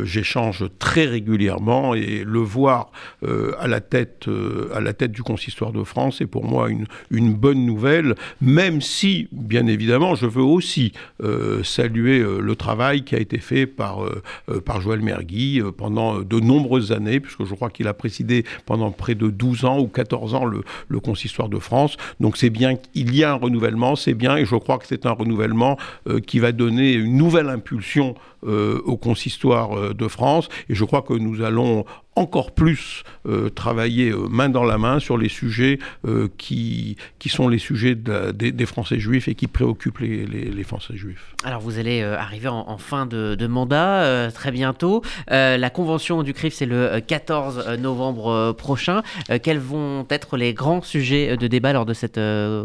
j'échange 0.03 0.65
très 0.79 1.05
régulièrement 1.05 1.93
et 1.93 2.23
le 2.25 2.39
voir 2.39 2.91
à 3.21 3.67
la 3.67 3.81
tête 3.81 4.27
à 4.73 4.79
la 4.79 4.93
tête 4.93 5.11
du 5.11 5.23
Consistoire 5.23 5.71
de 5.71 5.83
France 5.83 6.21
est 6.21 6.27
pour 6.27 6.45
moi 6.45 6.69
une, 6.69 6.85
une 7.11 7.33
bonne 7.33 7.65
nouvelle, 7.65 8.15
même 8.41 8.81
si, 8.81 9.27
bien 9.31 9.67
évidemment, 9.67 10.15
je 10.15 10.27
veux 10.27 10.43
aussi 10.43 10.93
euh, 11.23 11.63
saluer 11.63 12.19
euh, 12.19 12.39
le 12.39 12.55
travail 12.55 13.03
qui 13.03 13.15
a 13.15 13.19
été 13.19 13.37
fait 13.37 13.65
par, 13.65 14.03
euh, 14.03 14.21
par 14.65 14.81
Joël 14.81 15.01
Mergui 15.01 15.61
pendant 15.77 16.19
de 16.19 16.39
nombreuses 16.55 16.91
années, 16.91 17.19
puisque 17.19 17.45
je 17.45 17.53
crois 17.53 17.69
qu'il 17.69 17.87
a 17.87 17.93
présidé 17.93 18.45
pendant 18.65 18.91
près 18.91 19.15
de 19.15 19.29
12 19.29 19.65
ans 19.65 19.79
ou 19.79 19.87
14 19.87 20.35
ans 20.35 20.45
le, 20.45 20.63
Consistoire 21.03 21.49
de 21.49 21.59
France. 21.59 21.97
Donc 22.19 22.35
c'est 22.35 22.49
bien 22.49 22.77
qu'il 22.77 23.13
y 23.15 23.23
a 23.23 23.31
un 23.31 23.35
renouvellement, 23.35 23.95
c'est 23.95 24.15
bien, 24.15 24.37
et 24.37 24.45
je 24.45 24.55
crois 24.55 24.79
que 24.79 24.87
c'est 24.87 25.05
un 25.05 25.11
renouvellement 25.11 25.77
qui 26.25 26.39
va 26.39 26.51
donner 26.51 26.93
une 26.93 27.15
nouvelle 27.17 27.49
impulsion 27.49 28.15
au 28.45 28.97
Consistoire 28.97 29.93
de 29.93 30.07
France. 30.07 30.49
Et 30.69 30.75
je 30.75 30.83
crois 30.85 31.01
que 31.01 31.13
nous 31.13 31.41
allons 31.41 31.85
encore 32.15 32.51
plus 32.51 33.03
euh, 33.27 33.49
travailler 33.49 34.09
euh, 34.09 34.27
main 34.29 34.49
dans 34.49 34.63
la 34.63 34.77
main 34.77 34.99
sur 34.99 35.17
les 35.17 35.29
sujets 35.29 35.79
euh, 36.07 36.29
qui, 36.37 36.95
qui 37.19 37.29
sont 37.29 37.49
les 37.49 37.57
sujets 37.57 37.95
des, 37.95 38.65
Français 38.65 38.99
juifs 38.99 39.27
et 39.27 39.35
qui 39.35 39.47
préoccupent 39.47 39.99
les, 39.99 40.63
Français 40.63 40.95
juifs. 40.95 41.35
Alors 41.43 41.61
vous 41.61 41.77
allez 41.77 42.01
arriver 42.01 42.47
en, 42.47 42.77
fin 42.79 43.05
de 43.05 43.47
mandat 43.47 44.31
très 44.33 44.51
bientôt. 44.51 45.03
la 45.27 45.69
convention 45.69 46.23
du 46.23 46.33
CRIF, 46.33 46.55
c'est 46.55 46.65
le 46.65 46.99
14 47.05 47.77
novembre 47.77 48.53
prochain. 48.53 49.03
quels 49.43 49.59
vont 49.59 50.07
être 50.09 50.37
les 50.37 50.55
grands 50.55 50.81
sujets 50.81 51.37
de 51.37 51.47
débat 51.47 51.73
lors 51.73 51.85
de 51.85 51.93
cette 51.93 52.19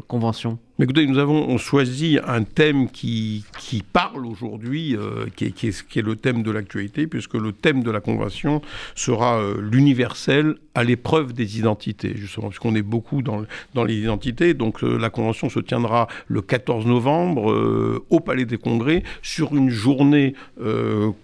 convention? 0.09 0.59
Mais 0.81 0.85
écoutez, 0.85 1.07
nous 1.07 1.19
avons 1.19 1.59
choisi 1.59 2.19
un 2.27 2.43
thème 2.43 2.89
qui, 2.89 3.45
parle 3.93 4.25
aujourd'hui, 4.25 4.95
est, 4.95 5.53
qui, 5.53 5.99
est, 5.99 6.03
le 6.03 6.17
thème 6.17 6.43
de 6.43 6.51
l'actualité, 6.51 7.07
puisque 7.07 7.35
le 7.35 7.53
thème 7.53 7.83
de 7.83 7.91
la 7.91 8.01
convention 8.01 8.63
sera 8.95 9.43
euh, 9.43 9.61
l'universel 9.61 10.55
à 10.81 10.85
l'épreuve 10.85 11.35
des 11.35 11.59
identités, 11.59 12.13
justement, 12.17 12.49
puisqu'on 12.49 12.75
est 12.75 12.83
beaucoup 12.83 13.21
dans, 13.21 13.45
dans 13.75 13.85
les 13.85 13.97
identités. 13.97 14.55
Donc 14.55 14.83
euh, 14.83 14.97
la 14.97 15.11
convention 15.11 15.51
se 15.51 15.61
tiendra 15.61 16.09
le 16.27 16.41
14 16.41 16.87
novembre 16.87 17.53
euh, 17.53 18.05
au 18.09 18.21
Palais 18.21 18.47
des 18.47 18.57
Congrès 18.57 19.03
sur 19.23 19.55
une 19.55 19.71
journée 19.71 20.35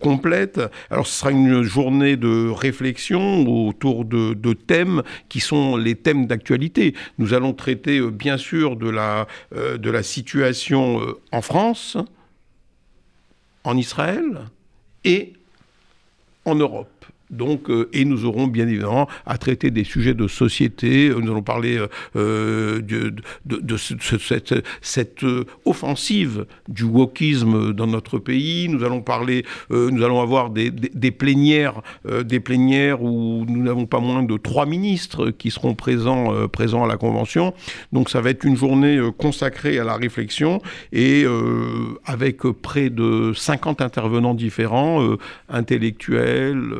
complète. 0.00 0.60
Alors 0.90 1.06
ce 1.06 1.20
sera 1.20 1.30
une 1.30 1.62
journée 1.62 2.16
de 2.16 2.48
réflexion 2.48 3.46
autour 3.46 4.04
de, 4.04 4.34
de 4.34 4.52
thèmes 4.52 5.02
qui 5.28 5.40
sont 5.40 5.76
les 5.76 5.94
thèmes 5.94 6.26
d'actualité. 6.26 6.94
Nous 7.18 7.34
allons 7.34 7.52
traiter 7.52 8.00
bien 8.10 8.36
sûr 8.36 8.76
de 8.76 8.88
la, 8.88 9.26
de 9.54 9.90
la 9.90 10.02
situation 10.02 11.00
en 11.32 11.42
France, 11.42 11.96
en 13.64 13.76
Israël 13.76 14.48
et 15.04 15.34
en 16.44 16.54
Europe. 16.54 17.06
Donc, 17.30 17.70
euh, 17.70 17.88
et 17.92 18.04
nous 18.04 18.24
aurons 18.24 18.46
bien 18.46 18.68
évidemment 18.68 19.08
à 19.24 19.38
traiter 19.38 19.70
des 19.70 19.84
sujets 19.84 20.14
de 20.14 20.28
société. 20.28 21.10
Nous 21.10 21.30
allons 21.30 21.42
parler 21.42 21.78
euh, 22.14 22.80
de, 22.80 23.76
cette, 24.82 25.24
offensive 25.64 26.46
du 26.68 26.84
wokisme 26.84 27.72
dans 27.72 27.86
notre 27.86 28.18
pays. 28.18 28.68
Nous 28.68 28.84
allons 28.84 29.02
parler, 29.02 29.44
euh, 29.70 29.90
nous 29.90 30.04
allons 30.04 30.20
avoir 30.20 30.50
des, 30.50 30.70
des, 30.70 31.10
plénières, 31.10 31.82
des 32.24 32.40
plénières 32.40 33.02
où 33.02 33.44
nous 33.48 33.62
n'avons 33.62 33.86
pas 33.86 34.00
moins 34.00 34.22
de 34.22 34.36
trois 34.36 34.66
ministres 34.66 35.30
qui 35.30 35.50
seront 35.50 35.74
présents, 35.74 36.48
présents 36.48 36.84
à 36.84 36.88
la 36.88 36.96
convention. 36.96 37.54
Donc, 37.92 38.10
ça 38.10 38.20
va 38.20 38.30
être 38.30 38.44
une 38.44 38.56
journée 38.56 39.00
consacrée 39.18 39.78
à 39.78 39.84
la 39.84 39.96
réflexion 39.96 40.60
et 40.92 41.24
avec 42.04 42.38
près 42.62 42.90
de 42.90 43.32
50 43.34 43.80
intervenants 43.80 44.34
différents, 44.34 45.16
intellectuels 45.48 46.72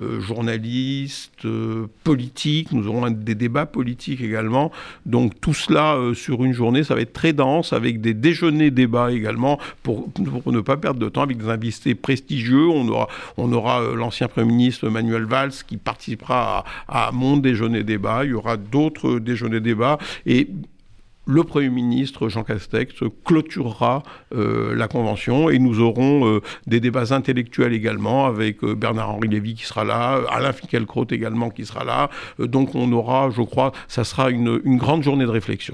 journalistes, 0.00 1.46
politiques, 2.04 2.72
nous 2.72 2.86
aurons 2.88 3.10
des 3.10 3.34
débats 3.34 3.66
politiques 3.66 4.20
également. 4.20 4.70
Donc 5.06 5.40
tout 5.40 5.54
cela 5.54 5.98
sur 6.14 6.44
une 6.44 6.52
journée, 6.52 6.84
ça 6.84 6.94
va 6.94 7.00
être 7.00 7.12
très 7.12 7.32
dense, 7.32 7.72
avec 7.72 8.00
des 8.00 8.14
déjeuners 8.14 8.70
débats 8.70 9.12
également, 9.12 9.58
pour, 9.82 10.08
ne 10.46 10.60
pas 10.60 10.76
perdre 10.76 11.00
de 11.00 11.08
temps, 11.08 11.22
avec 11.22 11.38
des 11.38 11.48
invités 11.48 11.94
prestigieux. 11.94 12.68
On 12.68 12.88
aura, 12.88 13.08
on 13.36 13.52
aura 13.52 13.82
l'ancien 13.94 14.28
Premier 14.28 14.46
ministre 14.46 14.88
Manuel 14.88 15.24
Valls 15.24 15.52
qui 15.66 15.76
participera 15.76 16.64
à, 16.88 17.08
à 17.08 17.12
mon 17.12 17.36
déjeuner 17.36 17.82
débat. 17.84 18.24
Il 18.24 18.30
y 18.30 18.34
aura 18.34 18.56
d'autres 18.56 19.18
déjeuners 19.18 19.60
débats. 19.60 19.98
Et 20.26 20.48
le 21.28 21.44
Premier 21.44 21.68
ministre 21.68 22.30
Jean 22.30 22.42
Castex 22.42 22.94
clôturera 23.24 24.02
euh, 24.34 24.74
la 24.74 24.88
convention 24.88 25.50
et 25.50 25.58
nous 25.58 25.80
aurons 25.80 26.26
euh, 26.26 26.40
des 26.66 26.80
débats 26.80 27.12
intellectuels 27.12 27.74
également 27.74 28.26
avec 28.26 28.64
euh, 28.64 28.74
Bernard-Henri 28.74 29.28
Lévy 29.28 29.54
qui 29.54 29.66
sera 29.66 29.84
là, 29.84 30.22
Alain 30.30 30.54
Finkielkraut 30.54 31.06
également 31.10 31.50
qui 31.50 31.66
sera 31.66 31.84
là. 31.84 32.08
donc 32.38 32.74
on 32.74 32.90
aura, 32.92 33.28
je 33.28 33.42
crois, 33.42 33.72
ça 33.88 34.04
sera 34.04 34.30
une 34.30 34.78
grande 34.78 35.02
journée 35.02 35.26
de 35.26 35.30
réflexion. 35.30 35.58